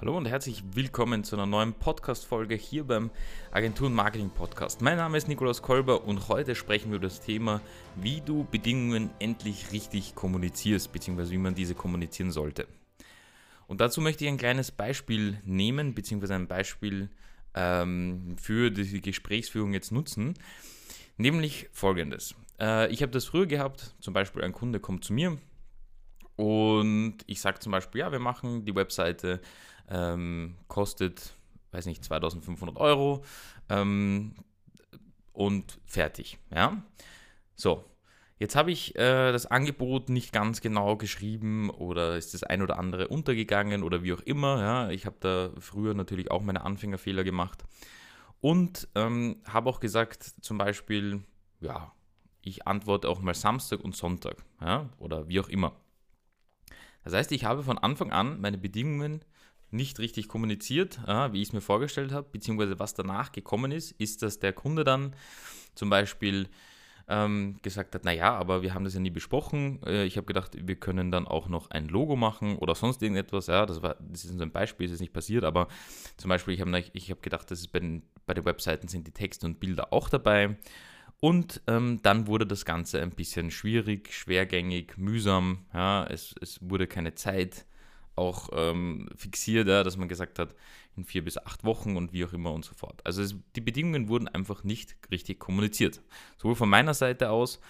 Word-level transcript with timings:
Hallo 0.00 0.16
und 0.16 0.24
herzlich 0.24 0.64
willkommen 0.72 1.24
zu 1.24 1.36
einer 1.36 1.44
neuen 1.44 1.74
Podcast-Folge 1.74 2.54
hier 2.54 2.84
beim 2.84 3.10
Agenturen 3.50 3.92
Marketing 3.92 4.30
Podcast. 4.30 4.80
Mein 4.80 4.96
Name 4.96 5.18
ist 5.18 5.28
Nikolaus 5.28 5.60
Kolber 5.60 6.04
und 6.06 6.30
heute 6.30 6.54
sprechen 6.54 6.90
wir 6.90 6.96
über 6.96 7.06
das 7.06 7.20
Thema, 7.20 7.60
wie 7.96 8.22
du 8.22 8.46
Bedingungen 8.50 9.10
endlich 9.18 9.72
richtig 9.72 10.14
kommunizierst, 10.14 10.90
beziehungsweise 10.90 11.32
wie 11.32 11.38
man 11.38 11.54
diese 11.54 11.74
kommunizieren 11.74 12.30
sollte. 12.30 12.66
Und 13.66 13.82
dazu 13.82 14.00
möchte 14.00 14.24
ich 14.24 14.30
ein 14.30 14.38
kleines 14.38 14.70
Beispiel 14.70 15.38
nehmen, 15.44 15.92
beziehungsweise 15.92 16.34
ein 16.34 16.48
Beispiel 16.48 17.10
ähm, 17.52 18.36
für 18.40 18.70
die 18.70 19.02
Gesprächsführung 19.02 19.74
jetzt 19.74 19.92
nutzen, 19.92 20.32
nämlich 21.18 21.68
folgendes. 21.72 22.34
Äh, 22.58 22.90
ich 22.90 23.02
habe 23.02 23.12
das 23.12 23.26
früher 23.26 23.44
gehabt, 23.44 23.94
zum 24.00 24.14
Beispiel 24.14 24.44
ein 24.44 24.52
Kunde 24.52 24.80
kommt 24.80 25.04
zu 25.04 25.12
mir 25.12 25.36
und 26.40 27.18
ich 27.26 27.42
sage 27.42 27.58
zum 27.58 27.72
Beispiel, 27.72 28.00
ja, 28.00 28.12
wir 28.12 28.18
machen 28.18 28.64
die 28.64 28.74
Webseite 28.74 29.42
ähm, 29.90 30.56
kostet, 30.68 31.36
weiß 31.72 31.84
nicht, 31.84 32.02
2500 32.02 32.78
Euro 32.78 33.22
ähm, 33.68 34.34
und 35.34 35.78
fertig. 35.84 36.38
Ja, 36.50 36.82
so. 37.54 37.84
Jetzt 38.38 38.56
habe 38.56 38.70
ich 38.70 38.96
äh, 38.96 39.32
das 39.32 39.44
Angebot 39.44 40.08
nicht 40.08 40.32
ganz 40.32 40.62
genau 40.62 40.96
geschrieben 40.96 41.68
oder 41.68 42.16
ist 42.16 42.32
das 42.32 42.42
ein 42.42 42.62
oder 42.62 42.78
andere 42.78 43.08
untergegangen 43.08 43.82
oder 43.82 44.02
wie 44.02 44.14
auch 44.14 44.20
immer. 44.20 44.62
Ja, 44.62 44.88
ich 44.88 45.04
habe 45.04 45.16
da 45.20 45.50
früher 45.58 45.92
natürlich 45.92 46.30
auch 46.30 46.40
meine 46.40 46.62
Anfängerfehler 46.62 47.22
gemacht 47.22 47.62
und 48.40 48.88
ähm, 48.94 49.42
habe 49.46 49.68
auch 49.68 49.78
gesagt, 49.78 50.22
zum 50.40 50.56
Beispiel, 50.56 51.22
ja, 51.60 51.92
ich 52.40 52.66
antworte 52.66 53.10
auch 53.10 53.20
mal 53.20 53.34
Samstag 53.34 53.80
und 53.80 53.94
Sonntag 53.94 54.42
ja, 54.62 54.88
oder 54.96 55.28
wie 55.28 55.38
auch 55.38 55.50
immer. 55.50 55.76
Das 57.04 57.14
heißt, 57.14 57.32
ich 57.32 57.44
habe 57.44 57.62
von 57.62 57.78
Anfang 57.78 58.12
an 58.12 58.40
meine 58.40 58.58
Bedingungen 58.58 59.24
nicht 59.70 59.98
richtig 59.98 60.28
kommuniziert, 60.28 61.00
wie 61.06 61.40
ich 61.40 61.48
es 61.48 61.52
mir 61.52 61.60
vorgestellt 61.60 62.12
habe, 62.12 62.28
beziehungsweise 62.30 62.78
was 62.78 62.94
danach 62.94 63.30
gekommen 63.32 63.70
ist, 63.70 63.92
ist, 63.92 64.22
dass 64.22 64.40
der 64.40 64.52
Kunde 64.52 64.84
dann 64.84 65.14
zum 65.74 65.90
Beispiel 65.90 66.48
ähm, 67.10 67.56
gesagt 67.62 67.94
hat, 67.94 68.04
naja, 68.04 68.34
aber 68.34 68.62
wir 68.62 68.72
haben 68.72 68.84
das 68.84 68.94
ja 68.94 69.00
nie 69.00 69.10
besprochen. 69.10 69.80
Äh, 69.84 70.04
ich 70.04 70.16
habe 70.16 70.26
gedacht, 70.26 70.52
wir 70.56 70.76
können 70.76 71.10
dann 71.10 71.26
auch 71.26 71.48
noch 71.48 71.70
ein 71.70 71.88
Logo 71.88 72.14
machen 72.14 72.56
oder 72.56 72.76
sonst 72.76 73.02
irgendetwas. 73.02 73.48
Ja, 73.48 73.66
das, 73.66 73.82
war, 73.82 73.96
das 73.98 74.24
ist 74.24 74.36
so 74.36 74.42
ein 74.42 74.52
Beispiel, 74.52 74.88
ist 74.88 75.00
nicht 75.00 75.12
passiert, 75.12 75.44
aber 75.44 75.66
zum 76.16 76.28
Beispiel, 76.28 76.54
ich 76.54 76.60
habe 76.60 76.84
ich 76.92 77.10
hab 77.10 77.20
gedacht, 77.20 77.50
dass 77.50 77.58
es 77.58 77.68
bei 77.68 77.80
den, 77.80 78.04
bei 78.26 78.34
den 78.34 78.44
Webseiten 78.44 78.86
sind 78.86 79.08
die 79.08 79.12
Texte 79.12 79.44
und 79.44 79.58
Bilder 79.58 79.92
auch 79.92 80.08
dabei. 80.08 80.56
Und 81.20 81.60
ähm, 81.66 82.00
dann 82.02 82.26
wurde 82.26 82.46
das 82.46 82.64
Ganze 82.64 83.02
ein 83.02 83.10
bisschen 83.10 83.50
schwierig, 83.50 84.12
schwergängig, 84.14 84.96
mühsam. 84.96 85.66
Ja, 85.74 86.06
es, 86.06 86.34
es 86.40 86.58
wurde 86.62 86.86
keine 86.86 87.14
Zeit 87.14 87.66
auch 88.16 88.48
ähm, 88.52 89.08
fixiert, 89.16 89.68
ja, 89.68 89.82
dass 89.82 89.96
man 89.96 90.08
gesagt 90.08 90.38
hat, 90.38 90.54
in 90.96 91.04
vier 91.04 91.24
bis 91.24 91.38
acht 91.38 91.64
Wochen 91.64 91.96
und 91.96 92.12
wie 92.12 92.24
auch 92.24 92.32
immer 92.32 92.52
und 92.52 92.64
so 92.64 92.74
fort. 92.74 93.00
Also 93.04 93.22
es, 93.22 93.34
die 93.54 93.60
Bedingungen 93.60 94.08
wurden 94.08 94.28
einfach 94.28 94.64
nicht 94.64 94.96
richtig 95.10 95.38
kommuniziert. 95.38 96.00
Sowohl 96.38 96.56
von 96.56 96.68
meiner 96.68 96.94
Seite 96.94 97.30
aus 97.30 97.60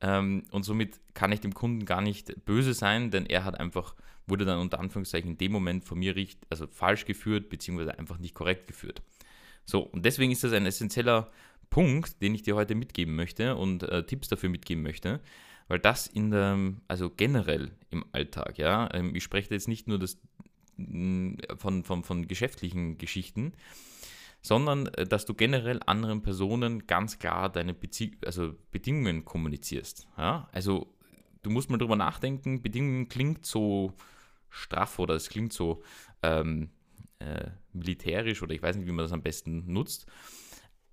ähm, 0.00 0.44
und 0.50 0.64
somit 0.64 1.00
kann 1.14 1.32
ich 1.32 1.40
dem 1.40 1.54
Kunden 1.54 1.84
gar 1.84 2.00
nicht 2.00 2.44
böse 2.44 2.74
sein, 2.74 3.10
denn 3.10 3.26
er 3.26 3.44
hat 3.44 3.58
einfach, 3.58 3.94
wurde 4.26 4.44
dann 4.44 4.60
unter 4.60 4.78
Anführungszeichen 4.78 5.32
in 5.32 5.38
dem 5.38 5.52
Moment 5.52 5.84
von 5.84 5.98
mir 5.98 6.16
richtig, 6.16 6.40
also 6.50 6.66
falsch 6.66 7.04
geführt, 7.04 7.48
beziehungsweise 7.48 7.98
einfach 7.98 8.18
nicht 8.18 8.34
korrekt 8.34 8.66
geführt. 8.66 9.02
So, 9.64 9.80
und 9.80 10.04
deswegen 10.04 10.32
ist 10.32 10.44
das 10.44 10.52
ein 10.52 10.66
essentieller 10.66 11.30
Punkt, 11.70 12.20
den 12.20 12.34
ich 12.34 12.42
dir 12.42 12.56
heute 12.56 12.74
mitgeben 12.74 13.14
möchte 13.14 13.56
und 13.56 13.84
äh, 13.84 14.04
Tipps 14.04 14.28
dafür 14.28 14.48
mitgeben 14.48 14.82
möchte, 14.82 15.20
weil 15.68 15.78
das 15.78 16.08
in 16.08 16.32
der, 16.32 16.58
also 16.88 17.10
generell 17.10 17.70
im 17.90 18.04
Alltag, 18.10 18.58
ja, 18.58 18.92
ähm, 18.92 19.14
ich 19.14 19.22
spreche 19.22 19.54
jetzt 19.54 19.68
nicht 19.68 19.86
nur 19.86 20.00
das, 20.00 20.18
mm, 20.76 21.34
von, 21.56 21.84
von, 21.84 22.02
von 22.02 22.26
geschäftlichen 22.26 22.98
Geschichten, 22.98 23.52
sondern 24.42 24.88
äh, 24.88 25.06
dass 25.06 25.26
du 25.26 25.34
generell 25.34 25.80
anderen 25.86 26.22
Personen 26.22 26.88
ganz 26.88 27.20
klar 27.20 27.50
deine 27.50 27.72
Bezie 27.72 28.18
also 28.26 28.54
Bedingungen 28.72 29.24
kommunizierst. 29.24 30.08
Ja? 30.18 30.48
Also 30.50 30.92
du 31.44 31.50
musst 31.50 31.70
mal 31.70 31.78
drüber 31.78 31.96
nachdenken, 31.96 32.62
Bedingungen 32.62 33.08
klingt 33.08 33.46
so 33.46 33.94
straff 34.48 34.98
oder 34.98 35.14
es 35.14 35.28
klingt 35.28 35.52
so 35.52 35.84
ähm, 36.24 36.70
äh, 37.20 37.50
militärisch 37.72 38.42
oder 38.42 38.54
ich 38.54 38.62
weiß 38.62 38.74
nicht, 38.74 38.88
wie 38.88 38.92
man 38.92 39.04
das 39.04 39.12
am 39.12 39.22
besten 39.22 39.72
nutzt 39.72 40.06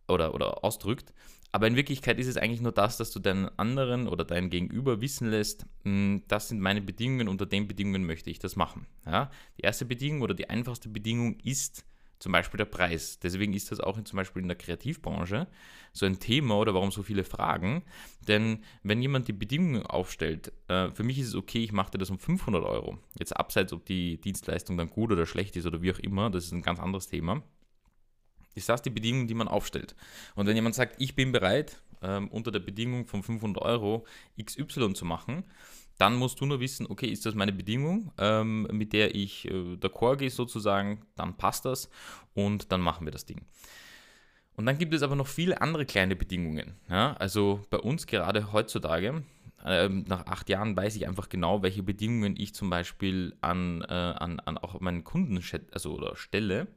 oder, 0.08 0.34
oder 0.34 0.64
ausdrückt. 0.64 1.14
Aber 1.52 1.68
in 1.68 1.76
Wirklichkeit 1.76 2.20
ist 2.20 2.28
es 2.28 2.38
eigentlich 2.38 2.62
nur 2.62 2.72
das, 2.72 2.98
dass 2.98 3.12
du 3.12 3.20
deinen 3.20 3.50
anderen 3.58 4.08
oder 4.08 4.26
deinen 4.26 4.50
Gegenüber 4.50 5.02
wissen 5.02 5.30
lässt, 5.30 5.66
hm, 5.84 6.24
das 6.28 6.50
sind 6.50 6.60
meine 6.60 6.82
Bedingungen, 6.82 7.28
unter 7.28 7.46
den 7.46 7.68
Bedingungen 7.68 8.06
möchte 8.06 8.30
ich 8.30 8.40
das 8.40 8.56
machen. 8.56 8.86
Ja? 9.06 9.32
Die 9.58 9.62
erste 9.62 9.86
Bedingung 9.86 10.22
oder 10.22 10.34
die 10.34 10.50
einfachste 10.50 10.90
Bedingung 10.90 11.40
ist 11.44 11.86
zum 12.20 12.32
Beispiel 12.32 12.58
der 12.58 12.66
Preis. 12.66 13.20
Deswegen 13.20 13.54
ist 13.54 13.72
das 13.72 13.80
auch 13.80 13.98
in, 13.98 14.06
zum 14.06 14.18
Beispiel 14.18 14.42
in 14.42 14.48
der 14.48 14.58
Kreativbranche 14.58 15.48
so 15.94 16.06
ein 16.06 16.20
Thema 16.20 16.58
oder 16.58 16.74
warum 16.74 16.92
so 16.92 17.04
viele 17.04 17.24
Fragen. 17.24 17.84
Denn 18.28 18.64
wenn 18.84 19.02
jemand 19.02 19.28
die 19.28 19.34
Bedingungen 19.34 19.86
aufstellt, 19.86 20.52
äh, 20.68 20.90
für 20.92 21.04
mich 21.04 21.20
ist 21.20 21.28
es 21.28 21.36
okay, 21.36 21.64
ich 21.64 21.72
mache 21.72 21.92
dir 21.92 22.00
das 22.00 22.10
um 22.10 22.20
500 22.20 22.64
Euro. 22.64 22.98
Jetzt 23.18 23.38
abseits, 23.38 23.72
ob 23.72 23.86
die 23.86 24.20
Dienstleistung 24.20 24.78
dann 24.78 24.90
gut 24.90 25.12
oder 25.12 25.26
schlecht 25.26 25.56
ist 25.56 25.66
oder 25.66 25.82
wie 25.82 25.92
auch 25.92 26.00
immer, 26.00 26.30
das 26.30 26.46
ist 26.46 26.52
ein 26.52 26.64
ganz 26.64 26.80
anderes 26.80 27.08
Thema 27.08 27.44
ist 28.58 28.70
das 28.70 28.82
die 28.82 28.90
Bedingung, 28.90 29.28
die 29.28 29.34
man 29.34 29.48
aufstellt. 29.48 29.96
Und 30.36 30.48
wenn 30.48 30.56
jemand 30.56 30.76
sagt, 30.76 30.96
ich 31.00 31.16
bin 31.16 31.32
bereit, 31.32 31.82
ähm, 32.02 32.28
unter 32.30 32.52
der 32.52 32.60
Bedingung 32.60 33.06
von 33.06 33.24
500 33.24 33.64
Euro 33.64 34.06
XY 34.42 34.94
zu 34.94 35.06
machen, 35.06 35.44
dann 35.98 36.16
musst 36.16 36.40
du 36.40 36.46
nur 36.46 36.60
wissen, 36.60 36.86
okay, 36.88 37.08
ist 37.08 37.26
das 37.26 37.34
meine 37.34 37.54
Bedingung, 37.54 38.12
ähm, 38.18 38.68
mit 38.72 38.94
der 38.94 39.16
ich 39.16 39.46
äh, 39.46 39.76
d'accord 39.76 40.18
gehe 40.18 40.30
sozusagen, 40.30 41.02
dann 41.16 41.38
passt 41.38 41.66
das 41.66 41.90
und 42.34 42.72
dann 42.72 42.82
machen 42.82 43.06
wir 43.06 43.12
das 43.12 43.26
Ding. 43.26 43.42
Und 44.56 44.66
dann 44.66 44.78
gibt 44.78 44.94
es 44.94 45.04
aber 45.04 45.16
noch 45.16 45.28
viele 45.28 45.62
andere 45.62 45.86
kleine 45.86 46.16
Bedingungen. 46.16 46.74
Ja? 46.90 47.14
Also 47.14 47.62
bei 47.70 47.78
uns 47.78 48.08
gerade 48.08 48.52
heutzutage, 48.52 49.24
ähm, 49.66 50.06
nach 50.08 50.26
acht 50.28 50.50
Jahren 50.50 50.76
weiß 50.76 50.96
ich 50.96 51.08
einfach 51.08 51.30
genau, 51.30 51.62
welche 51.62 51.84
Bedingungen 51.84 52.36
ich 52.38 52.54
zum 52.54 52.70
Beispiel 52.70 53.36
an, 53.42 53.82
äh, 53.82 53.94
an, 53.94 54.40
an 54.40 54.58
auch 54.58 54.80
meinen 54.80 55.04
Kunden 55.04 55.40
also, 55.72 55.94
oder 55.94 56.16
stelle. 56.16 56.68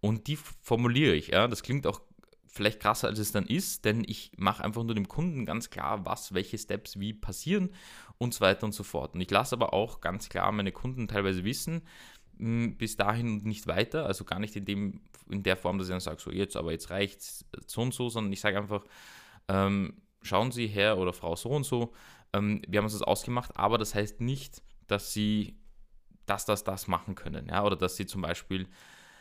Und 0.00 0.26
die 0.26 0.36
formuliere 0.36 1.14
ich. 1.14 1.28
Ja? 1.28 1.48
Das 1.48 1.62
klingt 1.62 1.86
auch 1.86 2.00
vielleicht 2.46 2.80
krasser, 2.80 3.08
als 3.08 3.18
es 3.18 3.32
dann 3.32 3.46
ist, 3.46 3.84
denn 3.84 4.04
ich 4.06 4.32
mache 4.36 4.64
einfach 4.64 4.82
nur 4.82 4.94
dem 4.94 5.08
Kunden 5.08 5.46
ganz 5.46 5.70
klar, 5.70 6.04
was, 6.04 6.34
welche 6.34 6.58
Steps 6.58 6.98
wie 6.98 7.12
passieren 7.12 7.70
und 8.18 8.34
so 8.34 8.40
weiter 8.40 8.64
und 8.64 8.72
so 8.72 8.82
fort. 8.82 9.14
Und 9.14 9.20
ich 9.20 9.30
lasse 9.30 9.54
aber 9.54 9.72
auch 9.72 10.00
ganz 10.00 10.28
klar 10.28 10.50
meine 10.52 10.72
Kunden 10.72 11.08
teilweise 11.08 11.44
wissen, 11.44 11.82
hm, 12.38 12.76
bis 12.76 12.96
dahin 12.96 13.28
und 13.28 13.44
nicht 13.44 13.66
weiter, 13.66 14.06
also 14.06 14.24
gar 14.24 14.38
nicht 14.38 14.56
in, 14.56 14.64
dem, 14.64 15.00
in 15.28 15.42
der 15.42 15.56
Form, 15.56 15.78
dass 15.78 15.88
ich 15.88 15.92
dann 15.92 16.00
sage, 16.00 16.20
so 16.20 16.30
jetzt, 16.30 16.56
aber 16.56 16.72
jetzt 16.72 16.90
reicht 16.90 17.20
es 17.20 17.44
so 17.66 17.82
und 17.82 17.94
so, 17.94 18.08
sondern 18.08 18.32
ich 18.32 18.40
sage 18.40 18.58
einfach, 18.58 18.84
ähm, 19.48 20.02
schauen 20.22 20.50
Sie 20.50 20.66
Herr 20.66 20.98
oder 20.98 21.12
Frau 21.12 21.36
so 21.36 21.50
und 21.50 21.64
so, 21.64 21.92
ähm, 22.32 22.62
wir 22.66 22.78
haben 22.78 22.84
uns 22.84 22.92
das 22.92 23.02
ausgemacht, 23.02 23.56
aber 23.56 23.78
das 23.78 23.94
heißt 23.94 24.20
nicht, 24.20 24.62
dass 24.86 25.12
Sie 25.12 25.56
das, 26.26 26.44
das, 26.44 26.64
das 26.64 26.88
machen 26.88 27.14
können, 27.14 27.46
ja, 27.48 27.64
oder 27.64 27.76
dass 27.76 27.96
Sie 27.96 28.06
zum 28.06 28.22
Beispiel 28.22 28.68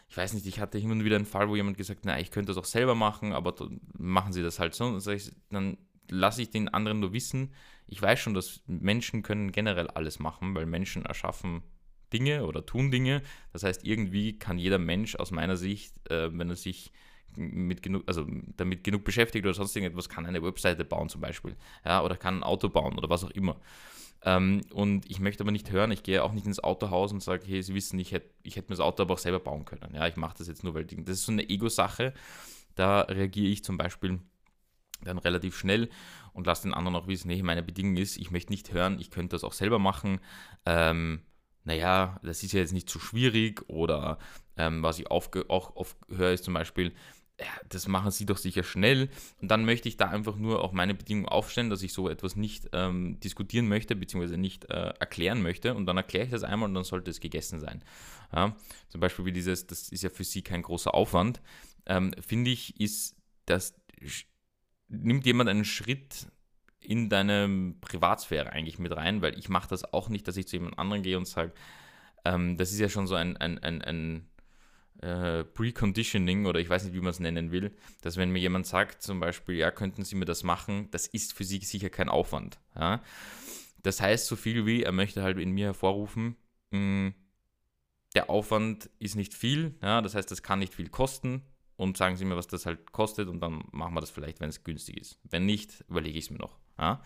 ich 0.09 0.16
weiß 0.18 0.34
nicht, 0.34 0.45
ich 0.45 0.59
hatte 0.59 0.79
immer 0.79 1.03
wieder 1.03 1.18
einen 1.18 1.25
Fall, 1.25 1.50
wo 1.50 1.56
jemand 1.56 1.78
gesagt 1.78 2.00
hat, 2.00 2.06
na, 2.06 2.19
ich 2.19 2.31
könnte 2.31 2.51
das 2.51 2.57
auch 2.57 2.66
selber 2.66 2.95
machen, 2.95 3.34
aber 3.34 3.53
machen 3.97 4.31
Sie 4.34 4.41
das 4.41 4.59
halt 4.59 4.73
so. 4.73 4.85
Und 4.85 5.06
ich, 5.07 5.31
dann 5.50 5.78
lasse 6.09 6.41
ich 6.41 6.50
den 6.50 6.69
anderen 6.69 7.00
nur 7.00 7.13
wissen, 7.13 7.53
ich 7.88 8.01
weiß 8.01 8.19
schon, 8.19 8.34
dass 8.34 8.62
Menschen 8.68 9.23
können 9.23 9.51
generell 9.51 9.88
alles 9.88 10.19
machen, 10.19 10.53
weil 10.56 10.66
Menschen 10.66 11.06
erschaffen 11.06 11.63
Dinge 12.12 12.45
oder 12.45 12.66
tun 12.66 12.91
Dinge. 12.91 13.22
Das 13.53 13.63
heißt, 13.63 13.85
irgendwie 13.85 14.38
kann 14.38 14.57
jeder 14.57 14.78
Mensch 14.78 15.16
aus 15.16 15.31
meiner 15.31 15.57
Sicht, 15.57 15.94
äh, 16.09 16.38
wenn 16.38 16.50
er 16.50 16.56
sich 16.56 16.91
mit 17.35 17.84
genug, 17.84 18.03
also 18.07 18.25
damit 18.56 18.84
genug 18.84 19.03
beschäftigt 19.03 19.45
oder 19.45 19.53
sonst 19.53 19.75
irgendetwas, 19.75 20.09
kann 20.09 20.25
eine 20.25 20.41
Webseite 20.41 20.84
bauen 20.84 21.09
zum 21.09 21.22
Beispiel. 21.22 21.56
Ja, 21.85 22.03
oder 22.03 22.18
kann 22.18 22.39
ein 22.39 22.44
Auto 22.44 22.69
bauen 22.69 22.97
oder 22.97 23.09
was 23.09 23.24
auch 23.24 23.31
immer. 23.31 23.59
Ähm, 24.24 24.62
und 24.74 25.10
ich 25.10 25.20
möchte 25.20 25.44
aber 25.44 25.52
nicht 25.52 25.72
hören, 25.72 25.92
ich 25.92 26.04
gehe 26.04 26.24
auch 26.24 26.34
nicht 26.34 26.46
ins 26.46 26.64
Autohaus 26.64 27.12
und 27.12 27.22
sage, 27.22 27.46
hey, 27.46 27.62
Sie 27.62 27.74
wissen, 27.76 28.00
ich 28.00 28.12
hätte 28.12 28.30
ich 28.44 28.56
hätt 28.56 28.70
mir 28.70 28.76
das 28.76 28.84
Auto 28.84 29.04
aber 29.04 29.14
auch 29.14 29.20
selber 29.20 29.40
bauen 29.40 29.66
können. 29.66 29.94
Ja, 29.94 30.08
ich 30.08 30.16
mache 30.16 30.38
das 30.38 30.48
jetzt 30.48 30.64
nur, 30.64 30.74
weil 30.74 30.86
das 30.86 31.18
ist 31.18 31.25
so 31.25 31.31
eine 31.31 31.50
Ego-Sache. 31.50 32.14
Da 32.75 33.02
reagiere 33.02 33.52
ich 33.52 33.64
zum 33.64 33.78
Beispiel 33.78 34.19
dann 35.04 35.18
relativ 35.18 35.58
schnell 35.58 35.90
und 36.34 36.48
lasse 36.48 36.64
den 36.64 36.74
anderen 36.74 36.96
auch 36.96 37.08
wissen, 37.08 37.30
hey, 37.30 37.44
meine 37.44 37.64
Bedingung 37.64 37.98
ist, 37.98 38.18
ich 38.18 38.31
möchte 38.31 38.52
nicht 38.52 38.74
hören, 38.74 39.00
ich 39.00 39.12
könnte 39.12 39.36
das 39.36 39.44
auch 39.44 39.54
selber 39.54 39.80
machen. 39.80 40.20
Ähm, 40.66 41.22
naja, 41.63 42.20
das 42.24 42.44
ist 42.44 42.54
ja 42.54 42.60
jetzt 42.60 42.74
nicht 42.74 42.90
so 42.90 43.00
schwierig 43.00 43.68
oder 43.68 44.18
ähm, 44.56 44.84
was 44.84 45.00
ich 45.00 45.12
auch 45.12 45.28
oft 45.34 45.98
höre, 46.10 46.31
ist 46.31 46.46
zum 46.46 46.54
Beispiel, 46.54 46.94
ja, 47.39 47.45
das 47.69 47.88
machen 47.88 48.10
sie 48.12 48.25
doch 48.25 48.38
sicher 48.38 48.63
schnell. 48.63 49.10
Und 49.42 49.50
dann 49.50 49.63
möchte 49.63 49.88
ich 49.88 49.98
da 49.98 50.10
einfach 50.10 50.38
nur 50.38 50.63
auch 50.63 50.72
meine 50.72 50.95
Bedingungen 50.95 51.28
aufstellen, 51.28 51.69
dass 51.69 51.84
ich 51.84 51.94
so 51.94 52.10
etwas 52.10 52.36
nicht 52.36 52.69
ähm, 52.74 53.19
diskutieren 53.19 53.68
möchte, 53.68 53.95
beziehungsweise 53.95 54.38
nicht 54.38 54.66
äh, 54.72 54.94
erklären 55.00 55.42
möchte. 55.44 55.75
Und 55.75 55.86
dann 55.86 55.98
erkläre 55.98 56.25
ich 56.25 56.31
das 56.31 56.44
einmal 56.44 56.68
und 56.68 56.75
dann 56.75 56.84
sollte 56.84 57.12
es 57.12 57.19
gegessen 57.19 57.60
sein. 57.60 57.84
Ja, 58.34 58.56
zum 58.89 59.01
Beispiel 59.01 59.25
wie 59.25 59.31
dieses, 59.31 59.68
das 59.68 59.89
ist 59.89 60.04
ja 60.04 60.10
für 60.10 60.24
sie 60.24 60.42
kein 60.42 60.63
großer 60.63 60.94
Aufwand. 60.94 61.42
Ähm, 61.86 62.13
Finde 62.25 62.50
ich, 62.50 62.80
ist 62.80 63.16
das, 63.45 63.75
nimmt 64.88 65.25
jemand 65.25 65.50
einen 65.50 65.66
Schritt 65.66 66.28
in 66.80 67.10
deine 67.10 67.75
Privatsphäre 67.81 68.51
eigentlich 68.51 68.80
mit 68.80 68.95
rein, 68.95 69.22
weil 69.22 69.38
ich 69.38 69.50
mache 69.50 69.69
das 69.69 69.94
auch 69.94 70.10
nicht, 70.10 70.28
dass 70.28 70.38
ich 70.38 70.48
zu 70.48 70.56
jemand 70.56 70.80
anderem 70.80 71.04
gehe 71.04 71.18
und 71.18 71.28
sage, 71.28 71.54
ähm, 72.25 72.57
das 72.57 72.72
ist 72.72 72.80
ja 72.80 72.89
schon 72.89 73.07
so 73.07 73.16
ein, 73.16 73.38
ein, 73.38 73.60
ein, 73.60 73.81
ein 73.81 74.28
äh, 75.02 75.44
Preconditioning 75.44 76.46
oder 76.46 76.60
ich 76.60 76.70
weiß 76.70 76.84
nicht, 76.84 76.94
wie 76.94 77.02
man 77.02 77.12
es 77.12 77.20
nennen 77.20 77.52
will, 77.52 77.72
dass 78.02 78.18
wenn 78.18 78.32
mir 78.32 78.40
jemand 78.40 78.66
sagt, 78.66 79.02
zum 79.02 79.20
Beispiel, 79.20 79.56
ja, 79.56 79.72
könnten 79.72 80.04
Sie 80.04 80.16
mir 80.16 80.26
das 80.26 80.44
machen, 80.44 80.90
das 80.92 81.08
ist 81.08 81.34
für 81.34 81.44
Sie 81.44 81.60
sicher 81.60 81.90
kein 81.90 82.10
Aufwand. 82.10 82.60
Ja? 82.76 83.02
Das 83.84 84.02
heißt 84.02 84.28
so 84.28 84.36
viel 84.36 84.66
wie, 84.66 84.84
er 84.84 84.92
möchte 84.92 85.24
halt 85.24 85.38
in 85.38 85.52
mir 85.52 85.68
hervorrufen, 85.68 86.36
mh, 86.72 86.78
hm, 86.80 87.14
der 88.16 88.30
Aufwand 88.30 88.90
ist 89.00 89.16
nicht 89.16 89.34
viel, 89.34 89.76
ja? 89.82 90.02
das 90.02 90.16
heißt, 90.16 90.32
das 90.32 90.42
kann 90.42 90.60
nicht 90.60 90.74
viel 90.74 90.90
kosten 90.90 91.44
und 91.76 91.98
sagen 91.98 92.18
Sie 92.18 92.26
mir, 92.26 92.36
was 92.36 92.48
das 92.48 92.66
halt 92.66 92.92
kostet 92.92 93.28
und 93.28 93.40
dann 93.40 93.64
machen 93.72 93.94
wir 93.94 94.02
das 94.02 94.10
vielleicht, 94.10 94.40
wenn 94.40 94.50
es 94.50 94.64
günstig 94.64 94.98
ist. 94.98 95.20
Wenn 95.24 95.46
nicht, 95.46 95.86
überlege 95.88 96.18
ich 96.18 96.26
es 96.26 96.32
mir 96.32 96.40
noch. 96.40 96.58
Ja? 96.80 97.04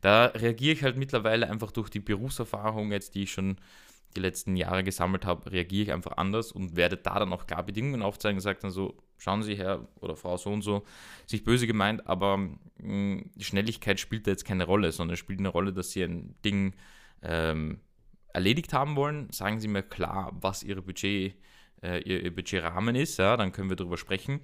Da 0.00 0.26
reagiere 0.26 0.72
ich 0.72 0.82
halt 0.82 0.96
mittlerweile 0.96 1.50
einfach 1.50 1.72
durch 1.72 1.90
die 1.90 2.00
Berufserfahrung 2.00 2.92
jetzt, 2.92 3.14
die 3.14 3.24
ich 3.24 3.32
schon 3.32 3.56
die 4.16 4.20
letzten 4.20 4.56
Jahre 4.56 4.84
gesammelt 4.84 5.26
habe, 5.26 5.50
reagiere 5.50 5.82
ich 5.84 5.92
einfach 5.92 6.16
anders 6.16 6.52
und 6.52 6.76
werde 6.76 6.96
da 6.96 7.18
dann 7.18 7.32
auch 7.32 7.46
klar 7.46 7.64
Bedingungen 7.64 8.02
aufzeigen 8.02 8.36
und 8.36 8.42
sage 8.42 8.60
dann 8.62 8.70
so, 8.70 8.96
schauen 9.18 9.42
Sie 9.42 9.56
Herr 9.56 9.88
oder 10.00 10.16
Frau 10.16 10.36
so 10.36 10.52
und 10.52 10.62
so, 10.62 10.84
sich 11.26 11.44
böse 11.44 11.66
gemeint, 11.66 12.06
aber 12.06 12.36
mh, 12.36 12.52
hm, 12.78 13.30
die 13.34 13.44
Schnelligkeit 13.44 13.98
spielt 13.98 14.26
da 14.26 14.30
jetzt 14.30 14.44
keine 14.44 14.64
Rolle, 14.64 14.92
sondern 14.92 15.14
es 15.14 15.20
spielt 15.20 15.40
eine 15.40 15.48
Rolle, 15.48 15.72
dass 15.72 15.90
Sie 15.90 16.02
ein 16.02 16.36
Ding 16.44 16.74
ähm, 17.22 17.80
erledigt 18.32 18.72
haben 18.72 18.96
wollen. 18.96 19.30
Sagen 19.32 19.60
Sie 19.60 19.68
mir 19.68 19.82
klar, 19.82 20.32
was 20.34 20.62
Ihre 20.62 20.82
Budget, 20.82 21.34
äh, 21.82 22.00
Ihr, 22.02 22.22
Ihr 22.22 22.34
Budgetrahmen 22.34 22.94
ist, 22.94 23.18
ja, 23.18 23.36
dann 23.36 23.52
können 23.52 23.70
wir 23.70 23.76
darüber 23.76 23.96
sprechen. 23.96 24.40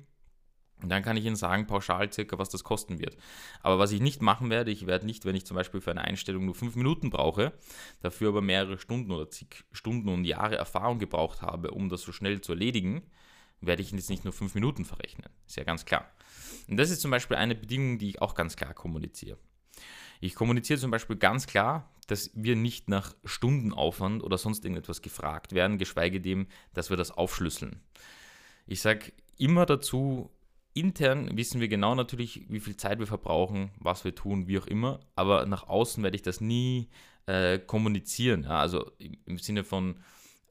Und 0.83 0.89
dann 0.89 1.03
kann 1.03 1.17
ich 1.17 1.25
Ihnen 1.25 1.37
sagen, 1.37 1.67
pauschal 1.67 2.13
circa, 2.13 2.39
was 2.39 2.49
das 2.49 2.65
kosten 2.65 2.99
wird. 2.99 3.17
Aber 3.63 3.79
was 3.79 3.93
ich 3.93 4.01
nicht 4.01 4.23
machen 4.23 4.51
werde, 4.51 4.71
ich 4.71 4.87
werde 4.87 5.07
nicht, 5.07 5.25
wenn 5.25 5.35
ich 5.35 5.47
zum 5.47 5.57
Beispiel 5.57 5.81
für 5.81 5.91
eine 5.91 6.03
Einstellung 6.03 6.45
nur 6.47 6.55
fünf 6.55 6.77
Minuten 6.77 7.11
brauche, 7.11 7.53
dafür 8.01 8.29
aber 8.29 8.43
mehrere 8.43 8.79
Stunden 8.79 9.11
oder 9.11 9.29
zig 9.29 9.65
Stunden 9.73 10.09
und 10.09 10.25
Jahre 10.25 10.57
Erfahrung 10.57 10.99
gebraucht 10.99 11.43
habe, 11.43 11.71
um 11.71 11.89
das 11.89 12.03
so 12.03 12.13
schnell 12.13 12.41
zu 12.41 12.53
erledigen, 12.53 13.03
werde 13.61 13.83
ich 13.83 13.91
jetzt 13.91 14.11
nicht 14.11 14.25
nur 14.25 14.33
fünf 14.33 14.55
Minuten 14.55 14.85
verrechnen. 14.85 15.29
Ist 15.47 15.57
ja 15.57 15.65
ganz 15.65 15.85
klar. 15.85 16.11
Und 16.69 16.77
das 16.77 16.91
ist 16.91 17.01
zum 17.01 17.11
Beispiel 17.11 17.37
eine 17.37 17.55
Bedingung, 17.55 17.99
die 17.99 18.09
ich 18.09 18.23
auch 18.23 18.35
ganz 18.35 18.57
klar 18.57 18.75
kommuniziere. 18.75 19.39
Ich 20.21 20.35
kommuniziere 20.35 20.79
zum 20.79 20.91
Beispiel 20.91 21.17
ganz 21.17 21.47
klar, 21.47 21.91
dass 22.07 22.31
wir 22.35 22.57
nicht 22.57 22.89
nach 22.89 23.15
Stundenaufwand 23.25 24.23
oder 24.23 24.37
sonst 24.37 24.65
irgendetwas 24.65 25.01
gefragt 25.01 25.53
werden, 25.53 25.79
geschweige 25.79 26.21
dem, 26.21 26.49
dass 26.75 26.91
wir 26.91 26.97
das 26.97 27.11
aufschlüsseln. 27.11 27.81
Ich 28.67 28.81
sage 28.81 29.13
immer 29.39 29.65
dazu, 29.65 30.31
intern 30.75 31.37
wissen 31.37 31.61
wir 31.61 31.69
genau 31.69 31.95
natürlich, 31.95 32.45
wie 32.49 32.61
viel 32.61 32.77
Zeit 32.77 32.99
wir 32.99 33.07
verbrauchen, 33.07 33.71
was 33.79 34.05
wir 34.05 34.15
tun, 34.15 34.47
wie 34.47 34.59
auch 34.59 34.67
immer, 34.67 35.01
aber 35.15 35.47
nach 35.47 35.69
außen 35.69 36.03
werde 36.03 36.17
ich 36.17 36.23
das 36.23 36.41
nie 36.41 36.89
äh, 37.27 37.59
kommunizieren. 37.59 38.45
Ja, 38.45 38.61
also 38.61 38.91
im 39.27 39.39
Sinne 39.39 39.65
von, 39.65 39.97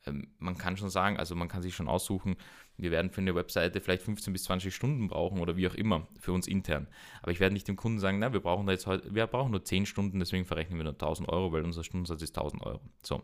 ähm, 0.05 0.27
man 0.39 0.57
kann 0.57 0.77
schon 0.77 0.89
sagen, 0.89 1.17
also 1.17 1.35
man 1.35 1.47
kann 1.47 1.61
sich 1.61 1.75
schon 1.75 1.87
aussuchen, 1.87 2.35
wir 2.77 2.91
werden 2.91 3.11
für 3.11 3.21
eine 3.21 3.35
Webseite 3.35 3.81
vielleicht 3.81 4.03
15 4.03 4.31
bis 4.31 4.43
20 4.43 4.73
Stunden 4.73 5.07
brauchen 5.07 5.39
oder 5.39 5.57
wie 5.57 5.67
auch 5.67 5.75
immer 5.75 6.07
für 6.19 6.31
uns 6.31 6.47
intern. 6.47 6.87
Aber 7.21 7.31
ich 7.31 7.39
werde 7.41 7.53
nicht 7.53 7.67
dem 7.67 7.75
Kunden 7.75 7.99
sagen, 7.99 8.19
na, 8.19 8.31
wir 8.31 8.39
brauchen 8.39 8.65
da 8.65 8.71
jetzt 8.71 8.87
heute, 8.87 9.13
wir 9.13 9.27
brauchen 9.27 9.51
nur 9.51 9.63
10 9.63 9.85
Stunden, 9.85 10.19
deswegen 10.19 10.45
verrechnen 10.45 10.79
wir 10.79 10.85
nur 10.85 10.93
1000 10.93 11.27
Euro, 11.27 11.51
weil 11.51 11.63
unser 11.63 11.83
Stundensatz 11.83 12.21
ist 12.21 12.37
1000 12.37 12.63
Euro. 12.63 12.79
So. 13.03 13.21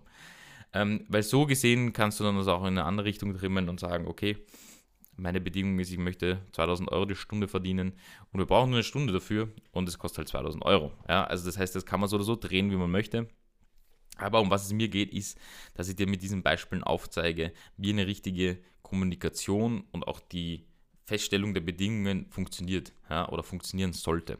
Ähm, 0.74 1.06
weil 1.08 1.24
so 1.24 1.46
gesehen 1.46 1.94
kannst 1.94 2.20
du 2.20 2.26
dann 2.26 2.36
das 2.36 2.48
auch 2.48 2.62
in 2.62 2.78
eine 2.78 2.84
andere 2.84 3.06
Richtung 3.06 3.34
trimmen 3.34 3.70
und 3.70 3.80
sagen, 3.80 4.08
okay, 4.08 4.38
meine 5.18 5.42
Bedingung 5.42 5.80
ist, 5.80 5.92
ich 5.92 5.98
möchte 5.98 6.42
2000 6.52 6.92
Euro 6.92 7.06
die 7.06 7.16
Stunde 7.16 7.48
verdienen 7.48 7.94
und 8.32 8.40
wir 8.40 8.46
brauchen 8.46 8.70
nur 8.70 8.78
eine 8.78 8.84
Stunde 8.84 9.14
dafür 9.14 9.50
und 9.72 9.88
es 9.88 9.98
kostet 9.98 10.20
halt 10.20 10.28
2000 10.30 10.66
Euro. 10.66 10.92
Ja, 11.08 11.24
also 11.26 11.46
das 11.46 11.58
heißt, 11.58 11.76
das 11.76 11.86
kann 11.86 12.00
man 12.00 12.10
so 12.10 12.18
oder 12.18 12.26
so 12.26 12.36
drehen, 12.36 12.72
wie 12.72 12.76
man 12.76 12.92
möchte. 12.92 13.28
Aber 14.18 14.40
um 14.40 14.50
was 14.50 14.66
es 14.66 14.74
mir 14.74 14.88
geht, 14.88 15.14
ist, 15.14 15.38
dass 15.74 15.90
ich 15.90 15.96
dir 15.96 16.08
mit 16.08 16.22
diesen 16.22 16.42
Beispielen 16.42 16.84
aufzeige, 16.84 17.52
wie 17.78 17.90
eine 17.90 18.08
richtige 18.08 18.60
Kommunikation 18.82 19.84
und 19.92 20.08
auch 20.08 20.20
die 20.20 20.66
Feststellung 21.04 21.54
der 21.54 21.62
Bedingungen 21.62 22.28
funktioniert 22.30 22.94
ja, 23.10 23.28
oder 23.30 23.44
funktionieren 23.44 23.94
sollte. 23.94 24.38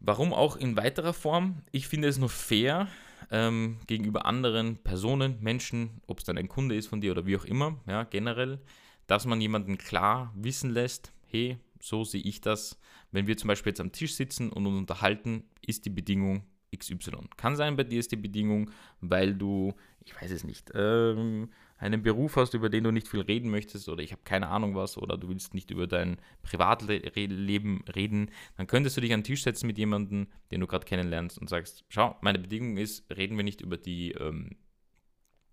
Warum 0.00 0.34
auch 0.34 0.56
in 0.56 0.76
weiterer 0.76 1.14
Form? 1.14 1.62
Ich 1.72 1.88
finde 1.88 2.08
es 2.08 2.18
nur 2.18 2.28
fair 2.28 2.88
ähm, 3.30 3.78
gegenüber 3.86 4.26
anderen 4.26 4.76
Personen, 4.76 5.38
Menschen, 5.40 6.02
ob 6.06 6.18
es 6.18 6.24
dann 6.24 6.36
ein 6.36 6.48
Kunde 6.48 6.76
ist 6.76 6.88
von 6.88 7.00
dir 7.00 7.12
oder 7.12 7.26
wie 7.26 7.36
auch 7.36 7.44
immer, 7.44 7.80
ja, 7.86 8.04
generell, 8.04 8.60
dass 9.06 9.26
man 9.26 9.40
jemanden 9.40 9.78
klar 9.78 10.32
wissen 10.36 10.70
lässt, 10.70 11.12
hey, 11.26 11.58
so 11.80 12.04
sehe 12.04 12.22
ich 12.22 12.40
das. 12.40 12.78
Wenn 13.10 13.26
wir 13.26 13.36
zum 13.36 13.48
Beispiel 13.48 13.70
jetzt 13.70 13.80
am 13.80 13.92
Tisch 13.92 14.14
sitzen 14.14 14.50
und 14.50 14.66
uns 14.66 14.78
unterhalten, 14.78 15.44
ist 15.60 15.84
die 15.84 15.90
Bedingung 15.90 16.44
XY. 16.76 17.28
Kann 17.36 17.56
sein, 17.56 17.76
bei 17.76 17.84
dir 17.84 18.00
ist 18.00 18.12
die 18.12 18.16
Bedingung, 18.16 18.70
weil 19.00 19.34
du, 19.34 19.74
ich 20.00 20.20
weiß 20.20 20.30
es 20.30 20.44
nicht, 20.44 20.70
ähm, 20.74 21.50
einen 21.76 22.02
Beruf 22.02 22.36
hast, 22.36 22.54
über 22.54 22.68
den 22.68 22.84
du 22.84 22.90
nicht 22.90 23.08
viel 23.08 23.20
reden 23.20 23.50
möchtest 23.50 23.88
oder 23.88 24.02
ich 24.02 24.12
habe 24.12 24.22
keine 24.24 24.48
Ahnung 24.48 24.74
was 24.74 24.96
oder 24.96 25.16
du 25.16 25.28
willst 25.28 25.54
nicht 25.54 25.70
über 25.70 25.86
dein 25.86 26.16
Privatleben 26.42 27.84
reden, 27.94 28.30
dann 28.56 28.66
könntest 28.66 28.96
du 28.96 29.00
dich 29.00 29.12
an 29.12 29.20
den 29.20 29.24
Tisch 29.24 29.42
setzen 29.42 29.66
mit 29.66 29.78
jemandem, 29.78 30.28
den 30.50 30.60
du 30.60 30.66
gerade 30.66 30.86
kennenlernst 30.86 31.38
und 31.38 31.48
sagst, 31.48 31.84
schau, 31.88 32.16
meine 32.22 32.38
Bedingung 32.38 32.76
ist, 32.76 33.04
reden 33.14 33.36
wir 33.36 33.44
nicht 33.44 33.60
über 33.60 33.76
die, 33.76 34.12
ähm, 34.12 34.56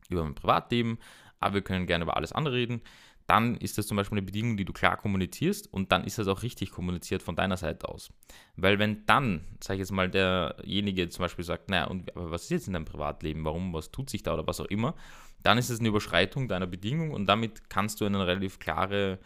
über 0.09 0.23
mein 0.23 0.35
Privatleben, 0.35 0.99
aber 1.39 1.55
wir 1.55 1.61
können 1.61 1.87
gerne 1.87 2.03
über 2.03 2.17
alles 2.17 2.31
andere 2.31 2.55
reden 2.55 2.81
dann 3.31 3.55
ist 3.55 3.77
das 3.77 3.87
zum 3.87 3.95
Beispiel 3.95 4.17
eine 4.17 4.25
Bedingung, 4.25 4.57
die 4.57 4.65
du 4.65 4.73
klar 4.73 4.97
kommunizierst 4.97 5.71
und 5.71 5.93
dann 5.93 6.03
ist 6.03 6.17
das 6.17 6.27
auch 6.27 6.43
richtig 6.43 6.69
kommuniziert 6.69 7.23
von 7.23 7.37
deiner 7.37 7.55
Seite 7.55 7.87
aus. 7.87 8.11
Weil 8.57 8.77
wenn 8.77 9.05
dann, 9.05 9.47
sage 9.61 9.75
ich 9.75 9.79
jetzt 9.79 9.91
mal, 9.91 10.09
derjenige 10.09 11.07
zum 11.07 11.23
Beispiel 11.23 11.45
sagt, 11.45 11.69
naja, 11.69 11.85
und 11.85 12.13
aber 12.13 12.29
was 12.29 12.43
ist 12.43 12.49
jetzt 12.49 12.67
in 12.67 12.73
deinem 12.73 12.83
Privatleben, 12.83 13.45
warum, 13.45 13.71
was 13.71 13.89
tut 13.89 14.09
sich 14.09 14.21
da 14.21 14.33
oder 14.33 14.45
was 14.47 14.59
auch 14.59 14.65
immer, 14.65 14.95
dann 15.43 15.57
ist 15.57 15.69
es 15.69 15.79
eine 15.79 15.87
Überschreitung 15.87 16.49
deiner 16.49 16.67
Bedingung 16.67 17.11
und 17.11 17.25
damit 17.25 17.69
kannst 17.69 18.01
du 18.01 18.05
eine 18.05 18.27
relativ 18.27 18.59
klare 18.59 19.17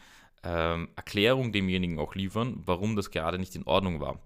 ähm, 0.45 0.89
Erklärung 0.95 1.51
demjenigen 1.51 2.00
auch 2.00 2.15
liefern, 2.15 2.62
warum 2.65 2.95
das 2.95 3.12
gerade 3.12 3.39
nicht 3.39 3.56
in 3.56 3.63
Ordnung 3.63 4.00
war. 4.00 4.21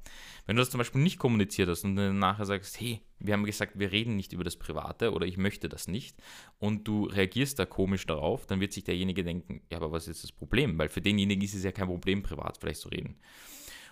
Wenn 0.45 0.56
du 0.56 0.62
das 0.62 0.69
zum 0.69 0.80
Beispiel 0.80 1.01
nicht 1.01 1.19
kommuniziert 1.19 1.69
hast 1.69 1.83
und 1.83 1.95
dann 1.95 2.19
nachher 2.19 2.45
sagst, 2.45 2.80
hey, 2.80 3.01
wir 3.19 3.33
haben 3.33 3.44
gesagt, 3.44 3.77
wir 3.77 3.92
reden 3.92 4.16
nicht 4.16 4.33
über 4.33 4.44
das 4.44 4.56
Private 4.57 5.13
oder 5.13 5.25
ich 5.25 5.38
möchte 5.38 5.69
das 5.69 5.88
nicht 5.88 6.18
und 6.57 6.88
du 6.88 7.06
reagierst 7.06 7.60
da 7.60 7.66
komisch 7.66 8.06
darauf, 8.06 8.45
dann 8.45 8.60
wird 8.60 8.74
sich 8.74 8.83
derjenige 8.83 9.24
denken, 9.24 9.62
ja, 9.71 9.77
aber 9.77 9.92
was 9.92 10.07
ist 10.07 10.24
das 10.24 10.31
Problem? 10.31 10.77
Weil 10.77 10.89
für 10.89 11.01
denjenigen 11.01 11.44
ist 11.44 11.54
es 11.54 11.63
ja 11.63 11.71
kein 11.71 11.88
Problem, 11.88 12.24
privat 12.24 12.57
vielleicht 12.57 12.81
zu 12.81 12.89
reden. 12.89 13.18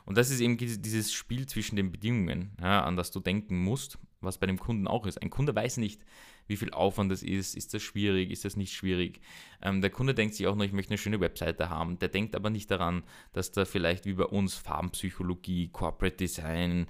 Und 0.06 0.18
das 0.18 0.32
ist 0.32 0.40
eben 0.40 0.58
dieses 0.58 1.12
Spiel 1.12 1.46
zwischen 1.48 1.76
den 1.76 1.92
Bedingungen, 1.92 2.56
ja, 2.62 2.84
an 2.84 2.96
das 2.96 3.12
du 3.12 3.20
denken 3.20 3.62
musst, 3.62 4.00
was 4.22 4.38
bei 4.38 4.48
dem 4.48 4.58
Kunden 4.58 4.88
auch 4.88 5.06
ist. 5.06 5.22
Ein 5.22 5.30
Kunde 5.30 5.54
weiß 5.54 5.78
nicht, 5.78 6.02
wie 6.48 6.58
viel 6.58 6.72
Aufwand 6.72 7.12
das 7.12 7.24
ist, 7.24 7.56
ist 7.56 7.74
das 7.74 7.82
schwierig, 7.82 8.32
ist 8.32 8.46
das 8.46 8.56
nicht 8.56 8.74
schwierig. 8.74 9.20
Ähm, 9.62 9.82
der 9.82 9.90
Kunde 9.90 10.14
denkt 10.14 10.36
sich 10.36 10.48
auch 10.48 10.56
noch, 10.56 10.66
ich 10.66 10.72
möchte 10.72 10.92
eine 10.92 10.98
schöne 10.98 11.20
Webseite 11.20 11.70
haben. 11.70 12.00
Der 12.00 12.10
denkt 12.10 12.36
aber 12.36 12.50
nicht 12.50 12.72
daran, 12.72 13.04
dass 13.34 13.52
da 13.52 13.66
vielleicht 13.66 14.06
wie 14.06 14.14
bei 14.14 14.26
uns 14.26 14.56
Farbenpsychologie, 14.56 15.70
Corporate 15.70 16.18
Design, 16.18 16.88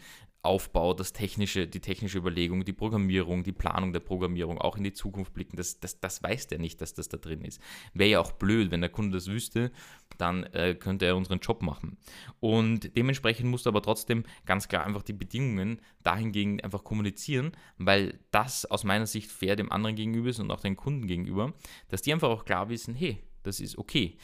Aufbau, 0.47 0.93
das 0.93 1.13
technische, 1.13 1.67
die 1.67 1.81
technische 1.81 2.17
Überlegung, 2.17 2.63
die 2.63 2.73
Programmierung, 2.73 3.43
die 3.43 3.51
Planung 3.51 3.93
der 3.93 3.99
Programmierung, 3.99 4.57
auch 4.57 4.77
in 4.77 4.83
die 4.83 4.93
Zukunft 4.93 5.33
blicken, 5.33 5.57
das, 5.57 5.79
das, 5.79 5.99
das 5.99 6.23
weiß 6.23 6.47
der 6.47 6.57
nicht, 6.57 6.81
dass 6.81 6.93
das 6.93 7.09
da 7.09 7.17
drin 7.17 7.41
ist. 7.41 7.61
Wäre 7.93 8.09
ja 8.09 8.19
auch 8.21 8.31
blöd, 8.31 8.71
wenn 8.71 8.81
der 8.81 8.89
Kunde 8.89 9.17
das 9.17 9.27
wüsste, 9.27 9.71
dann 10.17 10.43
äh, 10.45 10.73
könnte 10.73 11.05
er 11.05 11.17
unseren 11.17 11.39
Job 11.39 11.61
machen. 11.61 11.97
Und 12.39 12.95
dementsprechend 12.95 13.49
musst 13.49 13.65
du 13.65 13.69
aber 13.69 13.81
trotzdem 13.81 14.23
ganz 14.45 14.67
klar 14.67 14.85
einfach 14.85 15.03
die 15.03 15.13
Bedingungen 15.13 15.81
dahingegen 16.03 16.61
einfach 16.61 16.83
kommunizieren, 16.83 17.51
weil 17.77 18.19
das 18.31 18.65
aus 18.65 18.85
meiner 18.85 19.05
Sicht 19.05 19.29
fair 19.29 19.55
dem 19.57 19.71
anderen 19.71 19.95
gegenüber 19.95 20.29
ist 20.29 20.39
und 20.39 20.49
auch 20.49 20.61
den 20.61 20.77
Kunden 20.77 21.07
gegenüber, 21.07 21.53
dass 21.89 22.01
die 22.01 22.13
einfach 22.13 22.29
auch 22.29 22.45
klar 22.45 22.69
wissen, 22.69 22.95
hey, 22.95 23.21
das 23.43 23.59
ist 23.59 23.77
okay. 23.77 24.17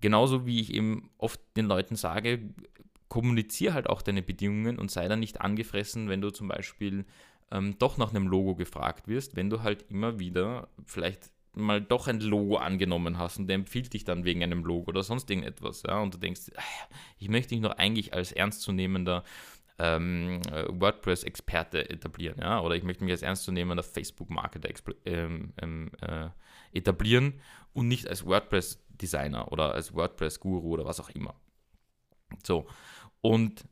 Genauso 0.00 0.46
wie 0.46 0.60
ich 0.60 0.74
eben 0.74 1.10
oft 1.16 1.40
den 1.56 1.66
Leuten 1.66 1.96
sage, 1.96 2.40
kommuniziere 3.12 3.74
halt 3.74 3.90
auch 3.90 4.00
deine 4.00 4.22
Bedingungen 4.22 4.78
und 4.78 4.90
sei 4.90 5.06
dann 5.06 5.20
nicht 5.20 5.42
angefressen, 5.42 6.08
wenn 6.08 6.22
du 6.22 6.30
zum 6.30 6.48
Beispiel 6.48 7.04
ähm, 7.50 7.76
doch 7.78 7.98
nach 7.98 8.08
einem 8.08 8.26
Logo 8.26 8.54
gefragt 8.54 9.06
wirst, 9.06 9.36
wenn 9.36 9.50
du 9.50 9.62
halt 9.62 9.84
immer 9.90 10.18
wieder 10.18 10.68
vielleicht 10.86 11.30
mal 11.54 11.82
doch 11.82 12.08
ein 12.08 12.20
Logo 12.20 12.56
angenommen 12.56 13.18
hast 13.18 13.38
und 13.38 13.48
der 13.48 13.56
empfiehlt 13.56 13.92
dich 13.92 14.04
dann 14.04 14.24
wegen 14.24 14.42
einem 14.42 14.64
Logo 14.64 14.88
oder 14.88 15.02
sonst 15.02 15.28
irgendetwas, 15.28 15.82
ja, 15.86 16.00
und 16.00 16.14
du 16.14 16.18
denkst, 16.18 16.52
ah, 16.56 16.62
ich 17.18 17.28
möchte 17.28 17.50
dich 17.50 17.60
noch 17.60 17.76
eigentlich 17.76 18.14
als 18.14 18.32
ernstzunehmender 18.32 19.24
ähm, 19.78 20.40
äh, 20.50 20.64
WordPress-Experte 20.70 21.90
etablieren, 21.90 22.38
ja, 22.40 22.62
oder 22.62 22.76
ich 22.76 22.82
möchte 22.82 23.04
mich 23.04 23.12
als 23.12 23.20
ernstzunehmender 23.20 23.82
Facebook-Marketer 23.82 24.70
ähm, 25.04 25.52
ähm, 25.60 25.90
äh, 26.00 26.30
etablieren 26.72 27.42
und 27.74 27.88
nicht 27.88 28.08
als 28.08 28.24
WordPress-Designer 28.24 29.52
oder 29.52 29.74
als 29.74 29.92
WordPress-Guru 29.92 30.70
oder 30.70 30.86
was 30.86 30.98
auch 30.98 31.10
immer. 31.10 31.34
So, 32.42 32.66
und 33.22 33.64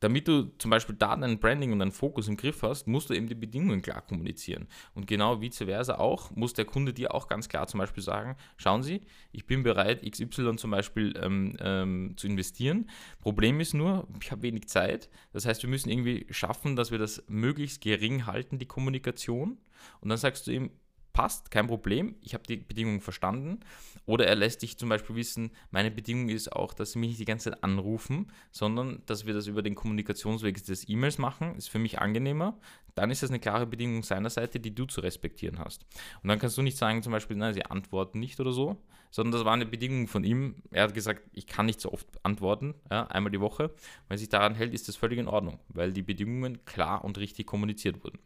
damit 0.00 0.28
du 0.28 0.52
zum 0.58 0.70
Beispiel 0.70 0.94
da 0.94 1.16
dein 1.16 1.38
Branding 1.38 1.72
und 1.72 1.78
deinen 1.78 1.92
Fokus 1.92 2.28
im 2.28 2.36
Griff 2.36 2.62
hast, 2.62 2.86
musst 2.86 3.08
du 3.10 3.14
eben 3.14 3.28
die 3.28 3.34
Bedingungen 3.34 3.82
klar 3.82 4.02
kommunizieren. 4.02 4.68
Und 4.94 5.06
genau 5.06 5.40
vice 5.40 5.64
versa 5.64 5.96
auch, 5.96 6.30
muss 6.32 6.52
der 6.52 6.64
Kunde 6.64 6.92
dir 6.92 7.14
auch 7.14 7.28
ganz 7.28 7.48
klar 7.48 7.66
zum 7.66 7.78
Beispiel 7.78 8.02
sagen, 8.02 8.36
schauen 8.56 8.82
Sie, 8.82 9.00
ich 9.32 9.46
bin 9.46 9.62
bereit, 9.62 10.02
XY 10.08 10.56
zum 10.56 10.70
Beispiel 10.70 11.18
ähm, 11.22 11.56
ähm, 11.60 12.14
zu 12.16 12.26
investieren. 12.26 12.90
Problem 13.20 13.60
ist 13.60 13.74
nur, 13.74 14.06
ich 14.20 14.30
habe 14.30 14.42
wenig 14.42 14.68
Zeit. 14.68 15.08
Das 15.32 15.46
heißt, 15.46 15.62
wir 15.62 15.70
müssen 15.70 15.88
irgendwie 15.88 16.26
schaffen, 16.30 16.76
dass 16.76 16.90
wir 16.90 16.98
das 16.98 17.24
möglichst 17.28 17.80
gering 17.80 18.26
halten, 18.26 18.58
die 18.58 18.66
Kommunikation. 18.66 19.58
Und 20.00 20.08
dann 20.08 20.18
sagst 20.18 20.46
du 20.46 20.52
ihm, 20.52 20.70
passt, 21.16 21.50
kein 21.50 21.66
Problem, 21.66 22.14
ich 22.20 22.34
habe 22.34 22.44
die 22.46 22.58
Bedingung 22.58 23.00
verstanden. 23.00 23.60
Oder 24.04 24.26
er 24.26 24.34
lässt 24.34 24.60
dich 24.60 24.76
zum 24.76 24.90
Beispiel 24.90 25.16
wissen, 25.16 25.50
meine 25.70 25.90
Bedingung 25.90 26.28
ist 26.28 26.52
auch, 26.52 26.74
dass 26.74 26.92
sie 26.92 26.98
mich 26.98 27.08
nicht 27.08 27.20
die 27.20 27.24
ganze 27.24 27.50
Zeit 27.50 27.64
anrufen, 27.64 28.30
sondern 28.52 29.02
dass 29.06 29.24
wir 29.24 29.32
das 29.32 29.46
über 29.46 29.62
den 29.62 29.74
Kommunikationsweg 29.74 30.62
des 30.62 30.86
E-Mails 30.86 31.16
machen, 31.16 31.56
ist 31.56 31.70
für 31.70 31.78
mich 31.78 32.00
angenehmer. 32.00 32.58
Dann 32.94 33.10
ist 33.10 33.22
das 33.22 33.30
eine 33.30 33.40
klare 33.40 33.66
Bedingung 33.66 34.02
seiner 34.02 34.28
Seite, 34.28 34.60
die 34.60 34.74
du 34.74 34.84
zu 34.84 35.00
respektieren 35.00 35.58
hast. 35.58 35.86
Und 36.22 36.28
dann 36.28 36.38
kannst 36.38 36.58
du 36.58 36.62
nicht 36.62 36.76
sagen, 36.76 37.02
zum 37.02 37.12
Beispiel, 37.12 37.36
nein, 37.38 37.54
sie 37.54 37.64
antworten 37.64 38.20
nicht 38.20 38.38
oder 38.38 38.52
so, 38.52 38.76
sondern 39.10 39.32
das 39.32 39.46
war 39.46 39.54
eine 39.54 39.64
Bedingung 39.64 40.08
von 40.08 40.22
ihm. 40.22 40.56
Er 40.70 40.82
hat 40.82 40.92
gesagt, 40.92 41.22
ich 41.32 41.46
kann 41.46 41.64
nicht 41.64 41.80
so 41.80 41.94
oft 41.94 42.06
antworten, 42.26 42.74
ja, 42.90 43.06
einmal 43.06 43.32
die 43.32 43.40
Woche. 43.40 43.74
Wenn 44.08 44.18
sich 44.18 44.28
daran 44.28 44.54
hält, 44.54 44.74
ist 44.74 44.86
das 44.86 44.96
völlig 44.96 45.18
in 45.18 45.28
Ordnung, 45.28 45.60
weil 45.68 45.94
die 45.94 46.02
Bedingungen 46.02 46.62
klar 46.66 47.02
und 47.06 47.16
richtig 47.16 47.46
kommuniziert 47.46 48.04
wurden. 48.04 48.18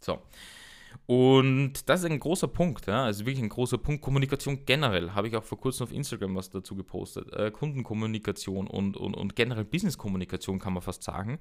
So. 0.00 0.22
Und 1.06 1.88
das 1.88 2.00
ist 2.00 2.10
ein 2.10 2.20
großer 2.20 2.48
Punkt, 2.48 2.86
ja, 2.86 3.04
also 3.04 3.26
wirklich 3.26 3.42
ein 3.42 3.48
großer 3.48 3.78
Punkt. 3.78 4.02
Kommunikation 4.02 4.64
generell, 4.64 5.12
habe 5.12 5.28
ich 5.28 5.36
auch 5.36 5.44
vor 5.44 5.60
kurzem 5.60 5.84
auf 5.84 5.92
Instagram 5.92 6.36
was 6.36 6.50
dazu 6.50 6.74
gepostet. 6.76 7.32
Äh, 7.32 7.50
Kundenkommunikation 7.50 8.66
und, 8.66 8.96
und, 8.96 9.14
und 9.14 9.36
generell 9.36 9.64
Businesskommunikation 9.64 10.58
kann 10.58 10.72
man 10.72 10.82
fast 10.82 11.02
sagen. 11.02 11.38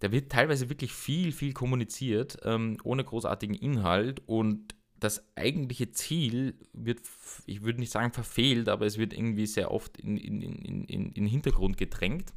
Da 0.00 0.10
wird 0.10 0.32
teilweise 0.32 0.68
wirklich 0.68 0.92
viel, 0.92 1.32
viel 1.32 1.52
kommuniziert, 1.52 2.38
ähm, 2.44 2.76
ohne 2.82 3.04
großartigen 3.04 3.54
Inhalt 3.54 4.22
und 4.26 4.74
das 5.02 5.24
eigentliche 5.36 5.90
Ziel 5.90 6.54
wird, 6.72 7.00
ich 7.46 7.62
würde 7.62 7.80
nicht 7.80 7.90
sagen 7.90 8.12
verfehlt, 8.12 8.68
aber 8.68 8.86
es 8.86 8.98
wird 8.98 9.12
irgendwie 9.12 9.46
sehr 9.46 9.70
oft 9.72 9.98
in, 9.98 10.16
in, 10.16 10.40
in, 10.40 10.84
in, 10.84 11.14
den 11.14 11.26
Hintergrund 11.26 11.76
gedrängt. 11.76 12.32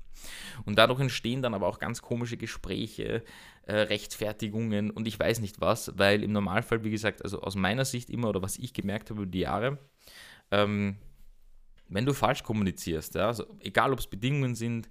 Und 0.66 0.78
dadurch 0.78 1.00
entstehen 1.00 1.42
dann 1.42 1.54
aber 1.54 1.68
auch 1.68 1.80
ganz 1.80 2.02
komische 2.02 2.38
Gespräche, 2.38 3.24
äh, 3.66 3.76
Rechtfertigungen 3.76 4.92
und 4.92 5.08
ich 5.08 5.20
weiß 5.20 5.40
nicht 5.40 5.60
was, 5.62 5.92
weil 5.98 6.24
im 6.24 6.32
Normalfall, 6.32 6.84
wie 6.84 6.92
gesagt, 6.92 7.24
also 7.24 7.42
aus 7.42 7.56
meiner 7.56 7.86
Sicht 7.86 8.10
immer 8.10 8.30
oder 8.30 8.42
was 8.42 8.58
ich 8.58 8.74
gemerkt 8.74 9.10
habe 9.10 9.24
über 9.24 9.32
die 9.32 9.40
Jahre, 9.40 9.80
ähm, 10.52 10.98
wenn 11.90 12.06
du 12.06 12.14
falsch 12.14 12.44
kommunizierst, 12.44 13.16
ja, 13.16 13.28
also 13.28 13.46
egal 13.60 13.92
ob 13.92 14.00
es 14.00 14.08
Bedingungen 14.08 14.56
sind, 14.56 14.90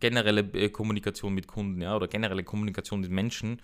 generelle 0.00 0.40
äh, 0.40 0.68
Kommunikation 0.68 1.34
mit 1.34 1.46
Kunden 1.46 1.80
ja, 1.80 1.96
oder 1.96 2.08
generelle 2.08 2.44
Kommunikation 2.44 3.00
mit 3.00 3.10
Menschen, 3.10 3.62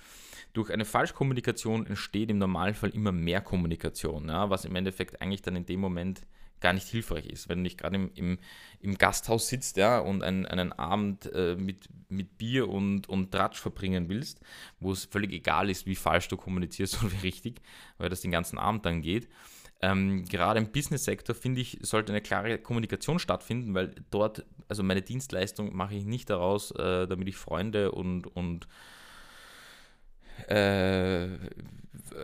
durch 0.53 0.71
eine 0.71 0.85
Falschkommunikation 0.85 1.87
entsteht 1.87 2.31
im 2.31 2.39
Normalfall 2.39 2.91
immer 2.91 3.13
mehr 3.13 3.41
Kommunikation, 3.41 4.29
ja, 4.29 4.51
was 4.51 4.65
im 4.65 4.77
Endeffekt 4.77 5.21
eigentlich 5.21 5.43
dann 5.43 5.57
in 5.57 5.67
dem 5.67 5.81
Moment 5.81 6.23
gar 6.65 6.73
nicht 6.73 6.89
hilfreich 6.89 7.27
ist. 7.27 7.51
Wenn 7.51 7.59
du 7.59 7.63
nicht 7.65 7.77
gerade 7.77 7.97
im, 7.97 8.11
im, 8.15 8.39
im, 8.81 8.97
Gasthaus 8.97 9.49
sitzt 9.49 9.77
ja, 9.77 9.99
und 9.99 10.23
einen, 10.23 10.47
einen 10.47 10.73
Abend 10.73 11.31
äh, 11.35 11.57
mit, 11.57 11.91
mit 12.09 12.39
Bier 12.39 12.71
und, 12.71 13.07
und 13.07 13.31
Tratsch 13.31 13.61
verbringen 13.61 14.09
willst, 14.09 14.41
wo 14.81 14.91
es 14.91 15.05
völlig 15.05 15.31
egal 15.33 15.69
ist, 15.69 15.85
wie 15.85 15.95
falsch 15.95 16.29
du 16.29 16.39
kommunizierst 16.39 16.95
und 17.03 17.13
wie 17.13 17.27
richtig, 17.27 17.61
weil 17.99 18.09
das 18.09 18.23
den 18.23 18.31
ganzen 18.31 18.57
Abend 18.57 18.87
dann 18.87 19.03
geht. 19.03 19.29
Ähm, 19.83 20.25
gerade 20.25 20.59
im 20.59 20.73
Business-Sektor, 20.73 21.35
finde 21.35 21.61
ich, 21.61 21.77
sollte 21.83 22.13
eine 22.13 22.23
klare 22.23 22.57
Kommunikation 22.57 23.19
stattfinden, 23.19 23.75
weil 23.75 23.95
dort, 24.11 24.47
also 24.67 24.83
meine 24.83 25.03
Dienstleistung 25.03 25.77
mache 25.77 25.95
ich 25.97 26.07
nicht 26.07 26.31
daraus, 26.31 26.71
äh, 26.71 27.07
damit 27.07 27.29
ich 27.29 27.37
Freunde 27.37 27.93
und, 27.93 28.27
und 28.27 28.67
äh, 30.49 31.29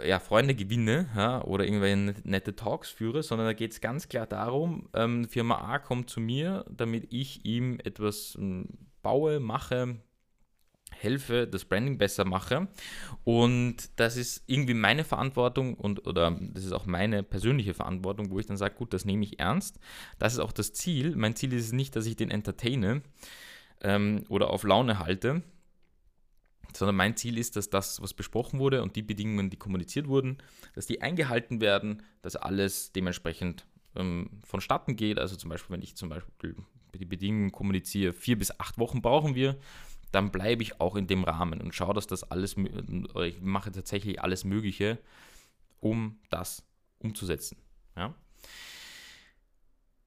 ja, 0.04 0.18
Freunde 0.18 0.54
gewinne 0.54 1.08
ja, 1.16 1.42
oder 1.44 1.64
irgendwelche 1.64 2.14
nette 2.24 2.56
Talks 2.56 2.90
führe, 2.90 3.22
sondern 3.22 3.46
da 3.46 3.52
geht 3.52 3.72
es 3.72 3.80
ganz 3.80 4.08
klar 4.08 4.26
darum, 4.26 4.88
ähm, 4.94 5.28
Firma 5.28 5.56
A 5.56 5.78
kommt 5.78 6.10
zu 6.10 6.20
mir, 6.20 6.64
damit 6.70 7.12
ich 7.12 7.44
ihm 7.44 7.78
etwas 7.82 8.36
ähm, 8.38 8.66
baue, 9.02 9.40
mache, 9.40 9.96
helfe, 10.90 11.46
das 11.46 11.64
Branding 11.64 11.98
besser 11.98 12.24
mache. 12.24 12.68
Und 13.24 13.76
das 13.96 14.16
ist 14.16 14.44
irgendwie 14.46 14.74
meine 14.74 15.04
Verantwortung 15.04 15.74
und 15.74 16.06
oder 16.06 16.36
das 16.40 16.64
ist 16.64 16.72
auch 16.72 16.86
meine 16.86 17.22
persönliche 17.22 17.74
Verantwortung, 17.74 18.30
wo 18.30 18.38
ich 18.38 18.46
dann 18.46 18.56
sage, 18.56 18.74
gut, 18.74 18.92
das 18.92 19.04
nehme 19.04 19.24
ich 19.24 19.38
ernst. 19.40 19.78
Das 20.18 20.32
ist 20.32 20.38
auch 20.40 20.52
das 20.52 20.72
Ziel. 20.72 21.16
Mein 21.16 21.36
Ziel 21.36 21.52
ist 21.52 21.72
nicht, 21.72 21.96
dass 21.96 22.06
ich 22.06 22.16
den 22.16 22.30
entertaine 22.30 23.02
ähm, 23.82 24.24
oder 24.28 24.50
auf 24.50 24.62
Laune 24.64 24.98
halte, 24.98 25.42
sondern 26.76 26.96
mein 26.96 27.16
Ziel 27.16 27.38
ist, 27.38 27.56
dass 27.56 27.70
das, 27.70 28.00
was 28.02 28.14
besprochen 28.14 28.58
wurde 28.58 28.82
und 28.82 28.96
die 28.96 29.02
Bedingungen, 29.02 29.50
die 29.50 29.56
kommuniziert 29.56 30.08
wurden, 30.08 30.38
dass 30.74 30.86
die 30.86 31.02
eingehalten 31.02 31.60
werden, 31.60 32.02
dass 32.22 32.36
alles 32.36 32.92
dementsprechend 32.92 33.66
ähm, 33.96 34.30
vonstatten 34.44 34.96
geht. 34.96 35.18
Also 35.18 35.36
zum 35.36 35.50
Beispiel, 35.50 35.74
wenn 35.74 35.82
ich 35.82 35.96
zum 35.96 36.08
Beispiel 36.08 36.56
die 36.94 37.04
Bedingungen 37.04 37.52
kommuniziere, 37.52 38.12
vier 38.12 38.38
bis 38.38 38.58
acht 38.58 38.78
Wochen 38.78 39.02
brauchen 39.02 39.34
wir, 39.34 39.58
dann 40.12 40.32
bleibe 40.32 40.62
ich 40.62 40.80
auch 40.80 40.96
in 40.96 41.06
dem 41.06 41.24
Rahmen 41.24 41.60
und 41.60 41.74
schaue, 41.74 41.94
dass 41.94 42.06
das 42.06 42.24
alles, 42.24 42.56
ich 42.56 43.40
mache 43.40 43.70
tatsächlich 43.70 44.20
alles 44.20 44.44
Mögliche, 44.44 44.98
um 45.78 46.18
das 46.30 46.64
umzusetzen. 46.98 47.58
Ja? 47.96 48.14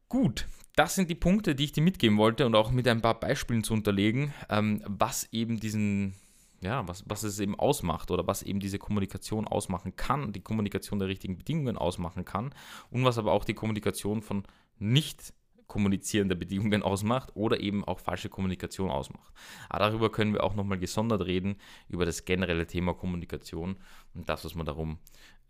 Gut, 0.10 0.46
das 0.75 0.96
sind 0.96 1.10
die 1.10 1.15
Punkte, 1.15 1.55
die 1.55 1.65
ich 1.65 1.72
dir 1.72 1.84
mitgeben 1.84 2.17
wollte 2.17 2.46
und 2.46 2.55
auch 2.55 2.72
mit 2.72 2.88
ein 2.88 3.01
paar 3.01 3.20
Beispielen 3.20 3.63
zu 3.63 3.74
unterlegen, 3.74 4.34
ähm, 4.50 4.84
was 4.86 5.32
eben 5.32 5.60
diesen 5.60 6.15
ja, 6.63 6.88
was, 6.88 7.03
was 7.08 7.24
es 7.24 7.39
eben 7.39 7.60
ausmacht 7.60 8.12
oder 8.12 8.25
was 8.25 8.43
eben 8.43 8.60
diese 8.60 8.79
Kommunikation 8.79 9.48
ausmachen 9.48 9.96
kann, 9.96 10.32
die 10.32 10.41
Kommunikation 10.41 11.00
der 11.00 11.08
richtigen 11.08 11.38
Bedingungen 11.38 11.77
ausmachen 11.77 12.25
kann 12.25 12.53
und 12.89 13.03
was 13.05 13.17
aber 13.17 13.32
auch 13.32 13.46
die 13.46 13.53
Kommunikation 13.53 14.22
von 14.22 14.43
nicht 14.79 15.34
kommunizierender 15.67 16.36
Bedingungen 16.36 16.84
ausmacht 16.84 17.36
oder 17.36 17.60
eben 17.60 17.84
auch 17.84 18.00
falsche 18.00 18.29
Kommunikation 18.29 18.89
ausmacht. 18.89 19.34
Aber 19.70 19.79
darüber 19.79 20.12
können 20.12 20.34
wir 20.34 20.43
auch 20.43 20.55
nochmal 20.55 20.79
gesondert 20.79 21.25
reden, 21.25 21.55
über 21.89 22.05
das 22.05 22.25
generelle 22.25 22.67
Thema 22.67 22.93
Kommunikation 22.93 23.77
und 24.13 24.29
das, 24.29 24.46
was 24.46 24.55
man 24.55 24.65
darum 24.65 25.00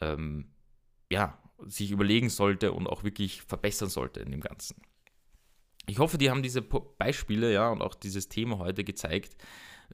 ähm, 0.01 0.47
ja, 1.11 1.37
sich 1.65 1.91
überlegen 1.91 2.29
sollte 2.29 2.71
und 2.71 2.87
auch 2.87 3.03
wirklich 3.03 3.41
verbessern 3.41 3.89
sollte 3.89 4.19
in 4.19 4.31
dem 4.31 4.41
Ganzen. 4.41 4.81
Ich 5.85 5.99
hoffe, 5.99 6.17
die 6.17 6.29
haben 6.29 6.43
diese 6.43 6.61
Beispiele 6.61 7.51
ja, 7.53 7.69
und 7.69 7.81
auch 7.81 7.93
dieses 7.93 8.29
Thema 8.29 8.57
heute 8.57 8.83
gezeigt, 8.83 9.35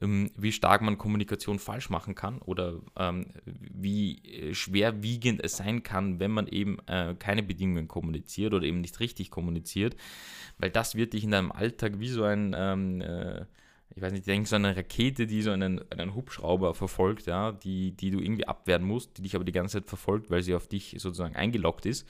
wie 0.00 0.52
stark 0.52 0.80
man 0.80 0.96
Kommunikation 0.96 1.58
falsch 1.58 1.90
machen 1.90 2.14
kann 2.14 2.38
oder 2.38 2.80
ähm, 2.96 3.26
wie 3.44 4.18
äh, 4.24 4.54
schwerwiegend 4.54 5.42
es 5.44 5.58
sein 5.58 5.82
kann, 5.82 6.18
wenn 6.18 6.30
man 6.30 6.46
eben 6.46 6.78
äh, 6.86 7.14
keine 7.18 7.42
Bedingungen 7.42 7.86
kommuniziert 7.86 8.54
oder 8.54 8.64
eben 8.64 8.80
nicht 8.80 8.98
richtig 9.00 9.30
kommuniziert, 9.30 9.96
weil 10.58 10.70
das 10.70 10.94
wird 10.94 11.12
dich 11.12 11.24
in 11.24 11.32
deinem 11.32 11.52
Alltag 11.52 12.00
wie 12.00 12.08
so 12.08 12.24
ein 12.24 12.56
ähm, 12.56 13.02
äh, 13.02 13.44
ich 13.96 14.02
weiß 14.02 14.12
nicht, 14.12 14.20
ich 14.20 14.26
denke 14.26 14.48
so 14.48 14.56
eine 14.56 14.76
Rakete, 14.76 15.26
die 15.26 15.42
so 15.42 15.50
einen, 15.50 15.80
einen 15.90 16.14
Hubschrauber 16.14 16.74
verfolgt, 16.74 17.26
ja, 17.26 17.50
die, 17.50 17.90
die 17.92 18.10
du 18.10 18.20
irgendwie 18.20 18.46
abwehren 18.46 18.84
musst, 18.84 19.18
die 19.18 19.22
dich 19.22 19.34
aber 19.34 19.44
die 19.44 19.52
ganze 19.52 19.78
Zeit 19.78 19.88
verfolgt, 19.88 20.30
weil 20.30 20.42
sie 20.42 20.54
auf 20.54 20.68
dich 20.68 20.94
sozusagen 20.98 21.34
eingeloggt 21.34 21.86
ist. 21.86 22.06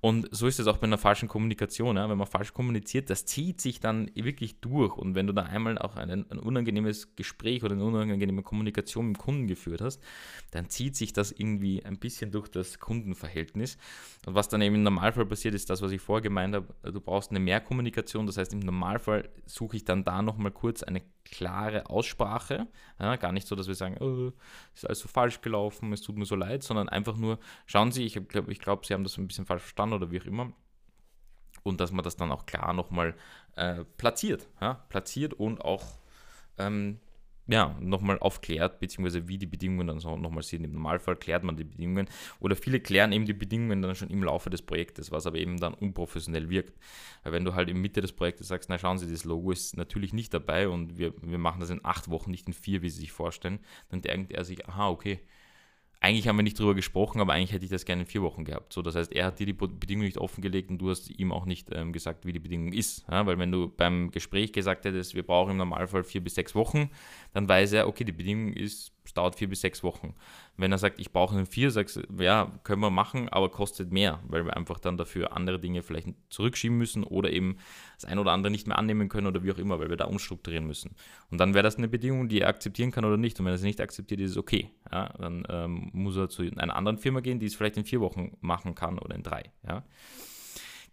Und 0.00 0.28
so 0.30 0.46
ist 0.46 0.58
es 0.58 0.66
auch 0.66 0.78
bei 0.78 0.86
einer 0.86 0.96
falschen 0.96 1.28
Kommunikation. 1.28 1.96
Ja. 1.96 2.08
Wenn 2.08 2.16
man 2.16 2.26
falsch 2.26 2.54
kommuniziert, 2.54 3.10
das 3.10 3.26
zieht 3.26 3.60
sich 3.60 3.78
dann 3.80 4.10
wirklich 4.14 4.60
durch. 4.60 4.96
Und 4.96 5.14
wenn 5.14 5.26
du 5.26 5.34
da 5.34 5.42
einmal 5.42 5.76
auch 5.78 5.96
ein, 5.96 6.10
ein 6.10 6.38
unangenehmes 6.38 7.14
Gespräch 7.14 7.62
oder 7.62 7.74
eine 7.74 7.84
unangenehme 7.84 8.42
Kommunikation 8.42 9.08
mit 9.08 9.16
dem 9.16 9.20
Kunden 9.20 9.46
geführt 9.48 9.82
hast, 9.82 10.02
dann 10.50 10.70
zieht 10.70 10.96
sich 10.96 11.12
das 11.12 11.30
irgendwie 11.30 11.84
ein 11.84 11.98
bisschen 11.98 12.30
durch 12.30 12.48
das 12.48 12.78
Kundenverhältnis. 12.78 13.76
Und 14.24 14.34
was 14.34 14.48
dann 14.48 14.62
eben 14.62 14.76
im 14.76 14.82
Normalfall 14.82 15.26
passiert, 15.26 15.54
ist 15.54 15.68
das, 15.68 15.82
was 15.82 15.92
ich 15.92 16.00
vorher 16.00 16.22
gemeint 16.22 16.54
habe, 16.54 16.74
du 16.90 17.00
brauchst 17.00 17.30
eine 17.30 17.40
Mehrkommunikation. 17.40 18.26
Das 18.26 18.38
heißt, 18.38 18.54
im 18.54 18.60
Normalfall 18.60 19.28
suche 19.44 19.76
ich 19.76 19.84
dann 19.84 20.04
da 20.04 20.22
nochmal 20.22 20.52
kurz 20.52 20.82
eine 20.82 21.02
klare 21.30 21.88
Aussprache. 21.90 22.66
Ja, 22.98 23.16
gar 23.16 23.32
nicht 23.32 23.46
so, 23.46 23.54
dass 23.56 23.68
wir 23.68 23.74
sagen, 23.74 23.96
oh, 24.00 24.32
ist 24.74 24.86
alles 24.86 25.00
so 25.00 25.08
falsch 25.08 25.40
gelaufen, 25.40 25.92
es 25.92 26.02
tut 26.02 26.16
mir 26.16 26.24
so 26.24 26.36
leid, 26.36 26.62
sondern 26.62 26.88
einfach 26.88 27.16
nur, 27.16 27.38
schauen 27.66 27.92
Sie, 27.92 28.04
ich 28.04 28.14
glaube, 28.28 28.52
ich 28.52 28.58
glaub, 28.58 28.86
Sie 28.86 28.94
haben 28.94 29.04
das 29.04 29.18
ein 29.18 29.28
bisschen 29.28 29.46
falsch 29.46 29.62
verstanden 29.62 29.94
oder 29.94 30.10
wie 30.10 30.20
auch 30.20 30.26
immer. 30.26 30.52
Und 31.62 31.80
dass 31.80 31.92
man 31.92 32.04
das 32.04 32.16
dann 32.16 32.32
auch 32.32 32.46
klar 32.46 32.72
nochmal 32.72 33.14
äh, 33.56 33.84
platziert. 33.96 34.48
Ja, 34.60 34.74
platziert 34.88 35.34
und 35.34 35.60
auch 35.60 35.98
ähm, 36.56 37.00
ja, 37.48 37.74
nochmal 37.80 38.18
aufklärt, 38.18 38.78
beziehungsweise 38.78 39.26
wie 39.26 39.38
die 39.38 39.46
Bedingungen 39.46 39.86
dann 39.86 40.00
so 40.00 40.16
nochmal 40.16 40.42
sind. 40.42 40.64
Im 40.64 40.72
Normalfall 40.72 41.16
klärt 41.16 41.44
man 41.44 41.56
die 41.56 41.64
Bedingungen 41.64 42.06
oder 42.40 42.54
viele 42.54 42.78
klären 42.78 43.10
eben 43.10 43.24
die 43.24 43.32
Bedingungen 43.32 43.80
dann 43.80 43.94
schon 43.94 44.10
im 44.10 44.22
Laufe 44.22 44.50
des 44.50 44.60
Projektes, 44.60 45.10
was 45.10 45.26
aber 45.26 45.38
eben 45.38 45.58
dann 45.58 45.72
unprofessionell 45.72 46.50
wirkt. 46.50 46.78
Weil 47.22 47.32
wenn 47.32 47.46
du 47.46 47.54
halt 47.54 47.70
in 47.70 47.80
Mitte 47.80 48.02
des 48.02 48.12
Projektes 48.12 48.48
sagst, 48.48 48.68
na 48.68 48.78
schauen 48.78 48.98
Sie, 48.98 49.10
das 49.10 49.24
Logo 49.24 49.50
ist 49.50 49.78
natürlich 49.78 50.12
nicht 50.12 50.34
dabei 50.34 50.68
und 50.68 50.98
wir, 50.98 51.14
wir 51.22 51.38
machen 51.38 51.60
das 51.60 51.70
in 51.70 51.84
acht 51.84 52.10
Wochen, 52.10 52.30
nicht 52.30 52.46
in 52.46 52.52
vier, 52.52 52.82
wie 52.82 52.90
Sie 52.90 53.00
sich 53.00 53.12
vorstellen, 53.12 53.60
dann 53.88 54.02
denkt 54.02 54.32
er 54.32 54.44
sich, 54.44 54.68
aha, 54.68 54.90
okay, 54.90 55.20
eigentlich 56.00 56.28
haben 56.28 56.36
wir 56.36 56.44
nicht 56.44 56.58
drüber 56.58 56.74
gesprochen, 56.74 57.20
aber 57.20 57.32
eigentlich 57.32 57.52
hätte 57.52 57.64
ich 57.64 57.70
das 57.70 57.84
gerne 57.84 58.02
in 58.02 58.06
vier 58.06 58.22
Wochen 58.22 58.44
gehabt. 58.44 58.72
So, 58.72 58.82
das 58.82 58.94
heißt, 58.94 59.12
er 59.12 59.26
hat 59.26 59.40
dir 59.40 59.46
die 59.46 59.52
Bedingung 59.52 60.04
nicht 60.04 60.18
offengelegt 60.18 60.70
und 60.70 60.78
du 60.78 60.90
hast 60.90 61.10
ihm 61.10 61.32
auch 61.32 61.44
nicht 61.44 61.68
ähm, 61.72 61.92
gesagt, 61.92 62.24
wie 62.24 62.32
die 62.32 62.38
Bedingung 62.38 62.72
ist. 62.72 63.04
Ja? 63.10 63.26
Weil 63.26 63.38
wenn 63.38 63.50
du 63.50 63.68
beim 63.68 64.10
Gespräch 64.12 64.52
gesagt 64.52 64.84
hättest, 64.84 65.14
wir 65.14 65.24
brauchen 65.24 65.52
im 65.52 65.56
Normalfall 65.56 66.04
vier 66.04 66.22
bis 66.22 66.36
sechs 66.36 66.54
Wochen, 66.54 66.90
dann 67.32 67.48
weiß 67.48 67.72
er, 67.72 67.88
okay, 67.88 68.04
die 68.04 68.12
Bedingung 68.12 68.52
ist 68.52 68.92
es 69.08 69.14
dauert 69.14 69.36
vier 69.36 69.48
bis 69.48 69.62
sechs 69.62 69.82
Wochen. 69.82 70.14
Wenn 70.58 70.70
er 70.70 70.76
sagt, 70.76 71.00
ich 71.00 71.12
brauche 71.12 71.34
einen 71.34 71.46
vier, 71.46 71.70
sagst 71.70 71.96
du, 71.96 72.22
ja, 72.22 72.52
können 72.62 72.82
wir 72.82 72.90
machen, 72.90 73.30
aber 73.30 73.48
kostet 73.48 73.90
mehr, 73.90 74.20
weil 74.28 74.44
wir 74.44 74.54
einfach 74.54 74.78
dann 74.78 74.98
dafür 74.98 75.34
andere 75.34 75.58
Dinge 75.58 75.82
vielleicht 75.82 76.08
zurückschieben 76.28 76.76
müssen 76.76 77.04
oder 77.04 77.30
eben 77.30 77.56
das 77.94 78.04
ein 78.04 78.18
oder 78.18 78.32
andere 78.32 78.50
nicht 78.50 78.66
mehr 78.66 78.78
annehmen 78.78 79.08
können 79.08 79.26
oder 79.26 79.42
wie 79.42 79.50
auch 79.50 79.56
immer, 79.56 79.80
weil 79.80 79.88
wir 79.88 79.96
da 79.96 80.04
umstrukturieren 80.04 80.66
müssen. 80.66 80.94
Und 81.30 81.38
dann 81.38 81.54
wäre 81.54 81.62
das 81.62 81.76
eine 81.76 81.88
Bedingung, 81.88 82.28
die 82.28 82.42
er 82.42 82.48
akzeptieren 82.48 82.90
kann 82.90 83.06
oder 83.06 83.16
nicht. 83.16 83.40
Und 83.40 83.46
wenn 83.46 83.52
er 83.52 83.56
es 83.56 83.62
nicht 83.62 83.80
akzeptiert, 83.80 84.20
ist 84.20 84.32
es 84.32 84.36
okay. 84.36 84.70
Ja, 84.92 85.08
dann 85.18 85.44
ähm, 85.48 85.88
muss 85.94 86.14
er 86.18 86.28
zu 86.28 86.42
einer 86.42 86.76
anderen 86.76 86.98
Firma 86.98 87.20
gehen, 87.20 87.40
die 87.40 87.46
es 87.46 87.54
vielleicht 87.54 87.78
in 87.78 87.86
vier 87.86 88.02
Wochen 88.02 88.36
machen 88.42 88.74
kann 88.74 88.98
oder 88.98 89.14
in 89.14 89.22
drei. 89.22 89.44
Ja. 89.66 89.84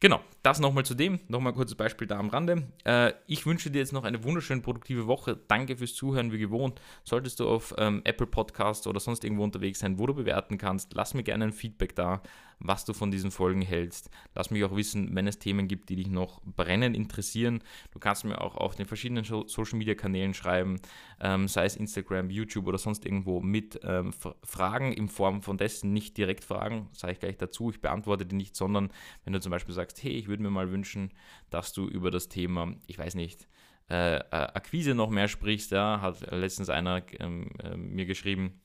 Genau, 0.01 0.19
das 0.43 0.59
nochmal 0.59 0.85
zu 0.85 0.93
dem. 0.93 1.19
Nochmal 1.29 1.53
ein 1.53 1.55
kurzes 1.55 1.75
Beispiel 1.75 2.07
da 2.07 2.19
am 2.19 2.29
Rande. 2.29 2.67
Äh, 2.83 3.13
ich 3.27 3.45
wünsche 3.45 3.71
dir 3.71 3.79
jetzt 3.79 3.93
noch 3.93 4.03
eine 4.03 4.23
wunderschöne, 4.23 4.61
produktive 4.61 5.07
Woche. 5.07 5.37
Danke 5.47 5.77
fürs 5.77 5.95
Zuhören, 5.95 6.31
wie 6.31 6.37
gewohnt. 6.37 6.81
Solltest 7.03 7.39
du 7.39 7.47
auf 7.47 7.73
ähm, 7.77 8.01
Apple 8.03 8.27
Podcast 8.27 8.87
oder 8.87 8.99
sonst 8.99 9.23
irgendwo 9.23 9.43
unterwegs 9.43 9.79
sein, 9.79 9.97
wo 9.97 10.05
du 10.05 10.13
bewerten 10.13 10.57
kannst, 10.57 10.93
lass 10.93 11.13
mir 11.13 11.23
gerne 11.23 11.45
ein 11.45 11.53
Feedback 11.53 11.95
da 11.95 12.21
was 12.59 12.85
du 12.85 12.93
von 12.93 13.11
diesen 13.11 13.31
Folgen 13.31 13.61
hältst. 13.61 14.09
Lass 14.33 14.51
mich 14.51 14.63
auch 14.63 14.75
wissen, 14.75 15.15
wenn 15.15 15.27
es 15.27 15.39
Themen 15.39 15.67
gibt, 15.67 15.89
die 15.89 15.95
dich 15.95 16.07
noch 16.07 16.41
brennend 16.43 16.95
interessieren. 16.95 17.61
Du 17.91 17.99
kannst 17.99 18.25
mir 18.25 18.41
auch 18.41 18.55
auf 18.55 18.75
den 18.75 18.85
verschiedenen 18.85 19.23
Social 19.23 19.77
Media 19.77 19.95
Kanälen 19.95 20.33
schreiben, 20.33 20.79
ähm, 21.19 21.47
sei 21.47 21.65
es 21.65 21.75
Instagram, 21.75 22.29
YouTube 22.29 22.67
oder 22.67 22.77
sonst 22.77 23.05
irgendwo 23.05 23.41
mit 23.41 23.79
ähm, 23.83 24.13
Fragen 24.43 24.93
in 24.93 25.09
Form 25.09 25.41
von 25.41 25.57
dessen, 25.57 25.93
nicht 25.93 26.17
direkt 26.17 26.43
Fragen, 26.43 26.89
sage 26.93 27.13
ich 27.13 27.19
gleich 27.19 27.37
dazu. 27.37 27.69
Ich 27.69 27.81
beantworte 27.81 28.25
die 28.25 28.35
nicht, 28.35 28.55
sondern 28.55 28.89
wenn 29.23 29.33
du 29.33 29.39
zum 29.39 29.51
Beispiel 29.51 29.75
sagst, 29.75 30.01
hey, 30.03 30.11
ich 30.11 30.27
würde 30.27 30.43
mir 30.43 30.49
mal 30.49 30.71
wünschen, 30.71 31.11
dass 31.49 31.73
du 31.73 31.87
über 31.87 32.11
das 32.11 32.29
Thema, 32.29 32.75
ich 32.87 32.97
weiß 32.97 33.15
nicht, 33.15 33.47
äh, 33.87 34.19
Akquise 34.31 34.95
noch 34.95 35.09
mehr 35.09 35.27
sprichst, 35.27 35.71
ja, 35.71 36.01
hat 36.01 36.31
letztens 36.31 36.69
einer 36.69 37.03
ähm, 37.19 37.51
äh, 37.63 37.77
mir 37.77 38.05
geschrieben, 38.05 38.61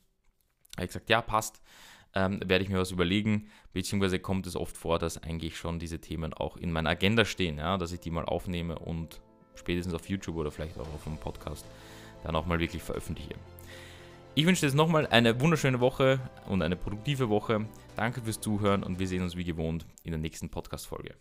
habe 0.76 0.84
ich 0.84 0.88
gesagt, 0.88 1.10
ja, 1.10 1.20
passt 1.20 1.60
ähm, 2.14 2.40
werde 2.44 2.64
ich 2.64 2.70
mir 2.70 2.78
was 2.78 2.90
überlegen, 2.90 3.48
beziehungsweise 3.72 4.18
kommt 4.18 4.46
es 4.46 4.56
oft 4.56 4.76
vor, 4.76 4.98
dass 4.98 5.22
eigentlich 5.22 5.56
schon 5.56 5.78
diese 5.78 6.00
Themen 6.00 6.34
auch 6.34 6.56
in 6.56 6.72
meiner 6.72 6.90
Agenda 6.90 7.24
stehen, 7.24 7.58
ja, 7.58 7.78
dass 7.78 7.92
ich 7.92 8.00
die 8.00 8.10
mal 8.10 8.24
aufnehme 8.24 8.78
und 8.78 9.20
spätestens 9.54 9.94
auf 9.94 10.08
YouTube 10.08 10.36
oder 10.36 10.50
vielleicht 10.50 10.78
auch 10.78 10.92
auf 10.94 11.06
einem 11.06 11.18
Podcast 11.18 11.66
dann 12.24 12.36
auch 12.36 12.46
mal 12.46 12.58
wirklich 12.58 12.82
veröffentliche. 12.82 13.34
Ich 14.34 14.46
wünsche 14.46 14.60
dir 14.60 14.68
jetzt 14.68 14.76
nochmal 14.76 15.06
eine 15.06 15.40
wunderschöne 15.40 15.80
Woche 15.80 16.20
und 16.48 16.62
eine 16.62 16.76
produktive 16.76 17.28
Woche. 17.28 17.66
Danke 17.96 18.22
fürs 18.22 18.40
Zuhören 18.40 18.84
und 18.84 18.98
wir 18.98 19.08
sehen 19.08 19.22
uns 19.22 19.36
wie 19.36 19.44
gewohnt 19.44 19.86
in 20.04 20.12
der 20.12 20.20
nächsten 20.20 20.48
Podcast-Folge. 20.48 21.20